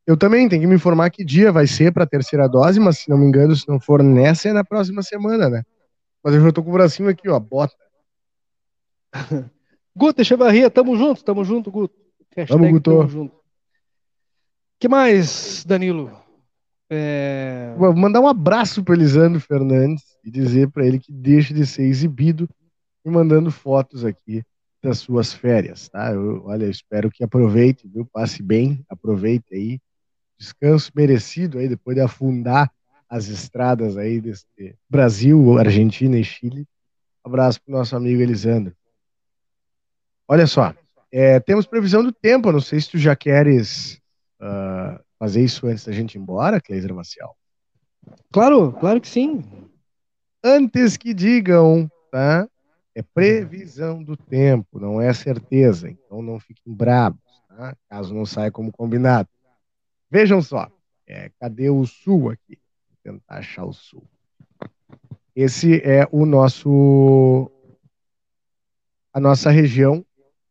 [0.05, 2.99] Eu também tenho que me informar que dia vai ser para a terceira dose, mas
[2.99, 5.63] se não me engano, se não for nessa, é na próxima semana, né?
[6.23, 7.75] Mas eu já tô com o bracinho aqui, ó, bota.
[9.95, 11.95] Guto Echevarria, tamo junto, tamo junto, Guto.
[12.35, 12.91] Hashtag Vamos, Guto.
[12.91, 13.35] Tamo junto.
[14.79, 16.11] que mais, Danilo?
[16.89, 17.73] É...
[17.77, 21.83] Vou mandar um abraço para Elisandro Fernandes e dizer para ele que deixe de ser
[21.83, 22.47] exibido
[23.03, 24.41] e mandando fotos aqui
[24.81, 26.11] das suas férias, tá?
[26.11, 28.05] Eu, olha, eu espero que aproveite, viu?
[28.05, 29.79] Passe bem, aproveite aí
[30.37, 32.71] descanso merecido aí depois de afundar
[33.09, 34.45] as estradas aí desse
[34.89, 36.67] Brasil, Argentina e Chile.
[37.23, 38.75] Abraço para o nosso amigo Elisandro.
[40.27, 40.73] Olha só,
[41.11, 42.51] é, temos previsão do tempo.
[42.51, 43.99] Não sei se tu já queres
[44.41, 47.35] uh, fazer isso antes da gente ir embora, Cleiser Maciel.
[48.31, 49.43] Claro, claro que sim.
[50.43, 52.47] Antes que digam, tá?
[52.97, 55.87] É previsão do tempo, não é certeza.
[55.87, 57.77] Então não fiquem bravos, tá?
[57.87, 59.29] Caso não saia como combinado.
[60.09, 60.67] Vejam só,
[61.05, 62.57] é, cadê o sul aqui?
[62.89, 64.03] Vou tentar achar o sul.
[65.35, 67.51] Esse é o nosso
[69.13, 70.03] a nossa região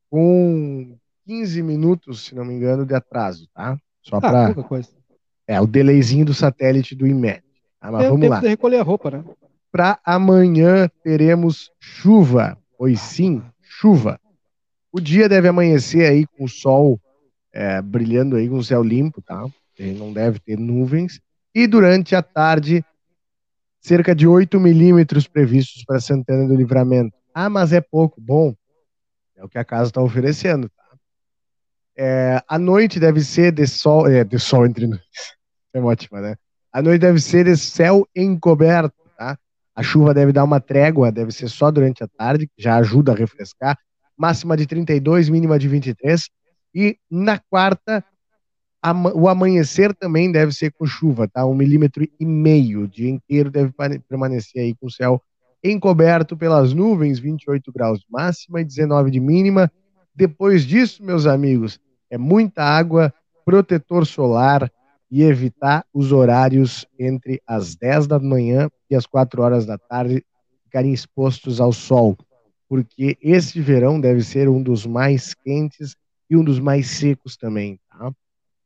[0.09, 3.76] com 15 minutos, se não me engano, de atraso, tá?
[4.01, 4.55] Só ah, para
[5.49, 7.42] É o delayzinho do satélite do IMED.
[7.80, 7.90] Tá?
[7.90, 8.38] Mas vamos lá.
[8.38, 9.24] De recolher a roupa, né?
[9.76, 14.18] Para amanhã teremos chuva, pois sim, chuva.
[14.90, 16.98] O dia deve amanhecer aí com o sol
[17.52, 19.46] é, brilhando aí com o céu limpo, tá?
[19.78, 21.20] Não deve ter nuvens.
[21.54, 22.82] E durante a tarde,
[23.78, 27.14] cerca de 8 milímetros previstos para Santana do Livramento.
[27.34, 28.18] Ah, mas é pouco.
[28.18, 28.54] Bom,
[29.36, 30.70] é o que a casa está oferecendo.
[30.70, 30.84] Tá?
[31.94, 35.00] É, a noite deve ser de sol, é, de sol entre nós.
[35.74, 36.36] É ótima, né?
[36.72, 39.05] A noite deve ser de céu encoberto?
[39.76, 43.12] A chuva deve dar uma trégua, deve ser só durante a tarde, que já ajuda
[43.12, 43.78] a refrescar.
[44.16, 46.30] Máxima de 32, mínima de 23.
[46.74, 48.02] E na quarta,
[49.14, 51.44] o amanhecer também deve ser com chuva, tá?
[51.44, 52.84] Um milímetro e meio.
[52.84, 53.74] O dia inteiro deve
[54.08, 55.20] permanecer aí com o céu
[55.62, 59.70] encoberto pelas nuvens, 28 graus de máxima e 19 de mínima.
[60.14, 61.78] Depois disso, meus amigos,
[62.10, 63.12] é muita água,
[63.44, 64.70] protetor solar
[65.11, 70.24] e evitar os horários entre as 10 da manhã e as 4 horas da tarde
[70.64, 72.16] ficarem expostos ao sol,
[72.68, 75.96] porque esse verão deve ser um dos mais quentes
[76.28, 78.12] e um dos mais secos também, tá?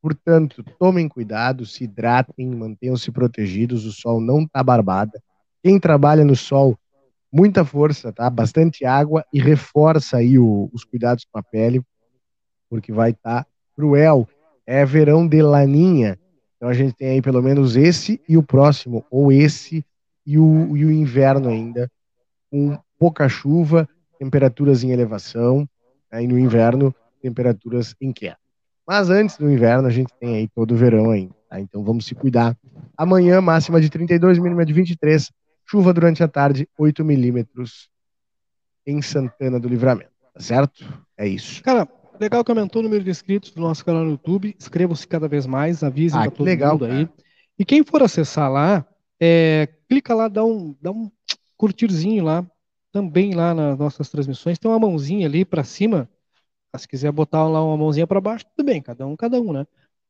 [0.03, 5.23] Portanto, tomem cuidado, se hidratem, mantenham-se protegidos, o sol não está barbada.
[5.63, 6.79] Quem trabalha no sol,
[7.31, 8.31] muita força, tá?
[8.31, 11.83] Bastante água e reforça aí o, os cuidados com a pele,
[12.71, 14.27] porque vai estar tá cruel.
[14.67, 16.19] É verão de laninha.
[16.61, 19.83] Então a gente tem aí pelo menos esse e o próximo, ou esse
[20.27, 21.91] e o, e o inverno ainda,
[22.51, 23.89] com pouca chuva,
[24.19, 25.67] temperaturas em elevação,
[26.11, 28.37] aí no inverno, temperaturas em queda.
[28.87, 31.59] Mas antes do inverno, a gente tem aí todo o verão ainda, tá?
[31.59, 32.55] Então vamos se cuidar.
[32.95, 35.33] Amanhã, máxima de 32, mínima de 23,
[35.65, 37.89] chuva durante a tarde, 8 milímetros
[38.87, 40.85] em Santana do Livramento, tá certo?
[41.17, 41.63] É isso.
[41.63, 41.89] Cara,
[42.21, 44.55] legal que aumentou o número de inscritos do nosso canal no YouTube.
[44.59, 47.07] Inscrevam-se cada vez mais, avisem ah, para todo legal, mundo aí.
[47.07, 47.13] Cara.
[47.59, 48.87] E quem for acessar lá,
[49.19, 51.11] é, clica lá, dá um, dá um
[51.57, 52.47] curtirzinho lá,
[52.93, 54.59] também lá nas nossas transmissões.
[54.59, 56.09] Tem uma mãozinha ali para cima.
[56.77, 59.67] Se quiser botar lá uma mãozinha para baixo, tudo bem, cada um, cada um, né?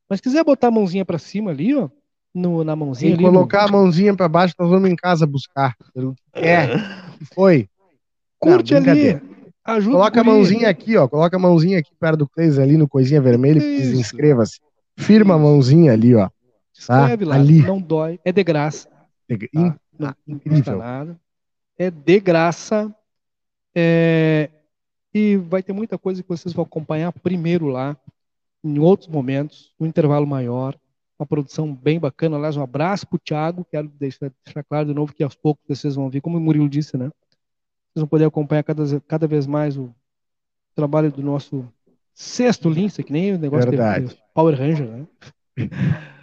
[0.09, 1.89] Mas se quiser botar a mãozinha para cima ali, ó,
[2.35, 3.13] no, na mãozinha.
[3.13, 3.69] E ali, colocar no...
[3.69, 5.77] a mãozinha para baixo, nós vamos em casa buscar.
[6.33, 6.69] É,
[7.35, 7.69] foi.
[8.39, 9.21] Curte Não, ali.
[9.73, 11.07] Ajuda Coloca a mãozinha aqui, ó.
[11.07, 14.61] Coloca a mãozinha aqui perto do Cleis ali no coisinha vermelha e inscreva-se.
[14.97, 16.29] Firma a mãozinha ali, ó.
[16.87, 17.03] Tá?
[17.03, 17.63] Escreve lá, ali.
[17.63, 18.89] não dói, é de graça.
[19.29, 19.49] De...
[19.49, 19.77] Tá?
[19.99, 20.79] Não, incrível.
[20.79, 21.21] nada.
[21.79, 22.95] É de graça.
[23.75, 24.51] É...
[25.13, 27.97] E vai ter muita coisa que vocês vão acompanhar primeiro lá,
[28.63, 30.77] em outros momentos, um intervalo maior,
[31.19, 32.37] uma produção bem bacana.
[32.37, 35.65] Aliás, um abraço para o Thiago, quero deixar, deixar claro de novo que aos poucos
[35.69, 37.11] vocês vão ver, como o Murilo disse, né?
[37.93, 39.93] Vocês vão poder acompanhar cada, cada vez mais o
[40.75, 41.67] trabalho do nosso
[42.15, 44.07] sexto Lince, que nem o negócio Verdade.
[44.07, 45.07] de Power Ranger, né?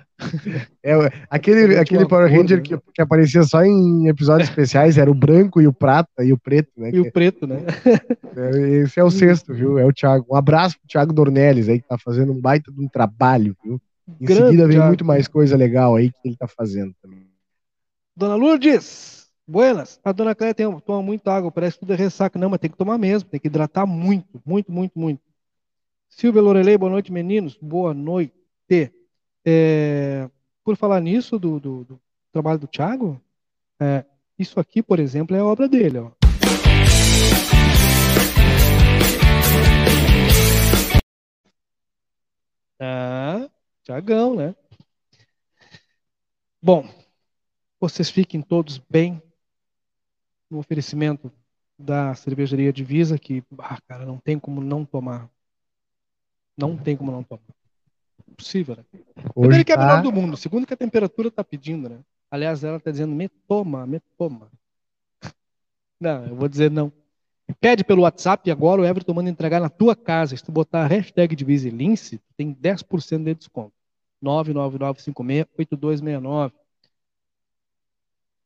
[0.81, 0.93] É,
[1.29, 5.67] aquele aquele Power Ranger que, que, aparecia só em episódios especiais era o branco e
[5.67, 6.89] o prata e o preto, né?
[6.91, 7.57] E o preto, né?
[8.35, 9.79] É, esse é o sexto, viu?
[9.79, 10.27] É o Thiago.
[10.29, 13.81] Um abraço pro Thiago Dornelles aí, que tá fazendo um baita de um trabalho, viu?
[14.07, 14.87] Em Grande seguida vem Thiago.
[14.87, 17.25] muito mais coisa legal aí que ele tá fazendo também.
[18.15, 19.16] Dona Lourdes,
[19.47, 19.97] Buenas.
[20.03, 22.37] A dona Cléia tem, toma muita água, parece que tudo é ressaca.
[22.37, 25.21] Não, mas tem que tomar mesmo, tem que hidratar muito, muito, muito, muito.
[26.09, 27.57] Silvia Lorelei, boa noite, meninos.
[27.61, 28.33] Boa noite.
[29.45, 30.29] É,
[30.65, 32.01] por falar nisso, do, do, do
[32.33, 33.21] trabalho do Thiago,
[33.79, 34.03] é,
[34.37, 35.99] isso aqui, por exemplo, é obra dele.
[35.99, 36.11] Ó.
[42.79, 43.49] Ah,
[43.83, 44.53] Tiagão, né?
[46.61, 46.85] Bom,
[47.79, 49.21] vocês fiquem todos bem,
[50.49, 51.31] no oferecimento
[51.77, 55.29] da cervejaria Divisa, que, ah, cara, não tem como não tomar.
[56.57, 57.43] Não tem como não tomar.
[58.27, 58.83] Impossível, né?
[59.33, 61.99] Primeiro que é a melhor tá do mundo, segundo que a temperatura está pedindo, né?
[62.29, 64.51] Aliás, ela está dizendo, me toma, me toma.
[65.99, 66.93] Não, eu vou dizer não.
[67.59, 70.35] Pede pelo WhatsApp agora o Everton manda entregar na tua casa.
[70.35, 73.73] Se tu botar a hashtag Divisa Lince, tem 10% de desconto.
[74.23, 76.51] 999568269.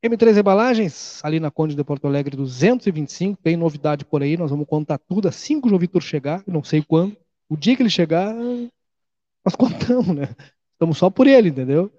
[0.03, 4.67] M3 Embalagens, ali na Conde de Porto Alegre 225, tem novidade por aí, nós vamos
[4.67, 7.15] contar tudo assim que o João Vitor chegar, não sei quando.
[7.47, 10.35] O dia que ele chegar, nós contamos, né?
[10.73, 11.91] Estamos só por ele, entendeu?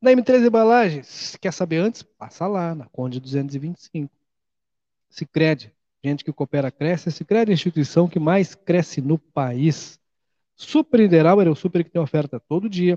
[0.00, 2.00] Na M3 Embalagens, quer saber antes?
[2.02, 4.08] Passa lá, na Conde 225.
[5.08, 5.72] Cicred,
[6.04, 7.10] gente que coopera cresce.
[7.10, 9.98] Cicred é a instituição que mais cresce no país.
[10.54, 12.96] Super Ideal era o super que tem oferta todo dia.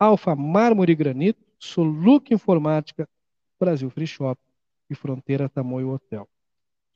[0.00, 3.08] Alfa Mármore e Granito, Soluc Informática,
[3.64, 4.40] Brasil Free Shop
[4.90, 6.28] e Fronteira Tamoio Hotel.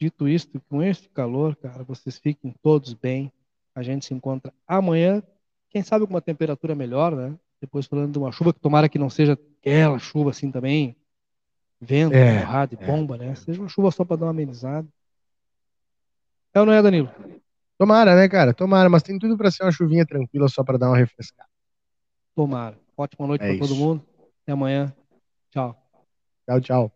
[0.01, 3.33] Dito isto, com este calor, cara, vocês fiquem todos bem.
[3.73, 5.23] A gente se encontra amanhã,
[5.71, 7.35] quem sabe com uma temperatura melhor, né?
[7.61, 10.97] Depois falando de uma chuva, que tomara que não seja aquela chuva assim também,
[11.81, 13.35] vento, é, porrada e é, bomba, né?
[13.37, 14.89] Seja uma chuva só para dar uma amenizada.
[16.53, 17.11] É ou não é, Danilo?
[17.79, 18.53] Tomara, né, cara?
[18.53, 21.49] Tomara, mas tem tudo para ser uma chuvinha tranquila só para dar uma refrescada.
[22.35, 22.77] Tomara.
[22.97, 24.05] Ótima noite é para todo mundo.
[24.43, 24.93] Até amanhã.
[25.51, 25.86] Tchau.
[26.47, 26.96] Tchau, tchau.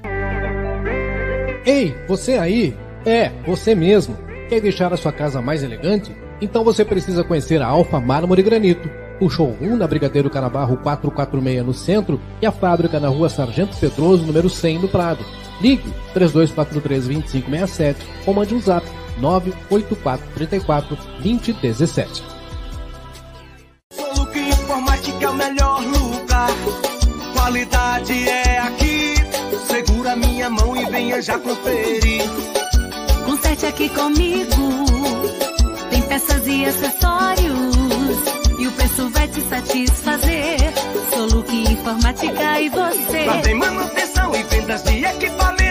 [1.65, 2.75] Ei, você aí?
[3.05, 4.17] É, você mesmo.
[4.49, 6.11] Quer deixar a sua casa mais elegante?
[6.41, 8.89] Então você precisa conhecer a Alfa Mármore Granito,
[9.19, 14.25] o showroom na Brigadeiro Canabarro 446 no centro e a fábrica na rua Sargento Pedroso,
[14.25, 15.23] número 100 no Prado.
[15.61, 17.95] Ligue 3243-2567
[18.25, 18.85] ou mande um zap
[19.19, 22.23] 98434 2017.
[23.93, 25.31] Soluque Informática é.
[27.33, 28.50] Qualidade é
[31.01, 32.23] venha já conferir.
[33.25, 34.85] Conserte aqui comigo.
[35.89, 38.15] Tem peças e acessórios.
[38.59, 40.59] E o preço vai te satisfazer.
[41.09, 43.25] Soluque Informática e você.
[43.25, 45.70] Lá tem manutenção e vendas de equipamento.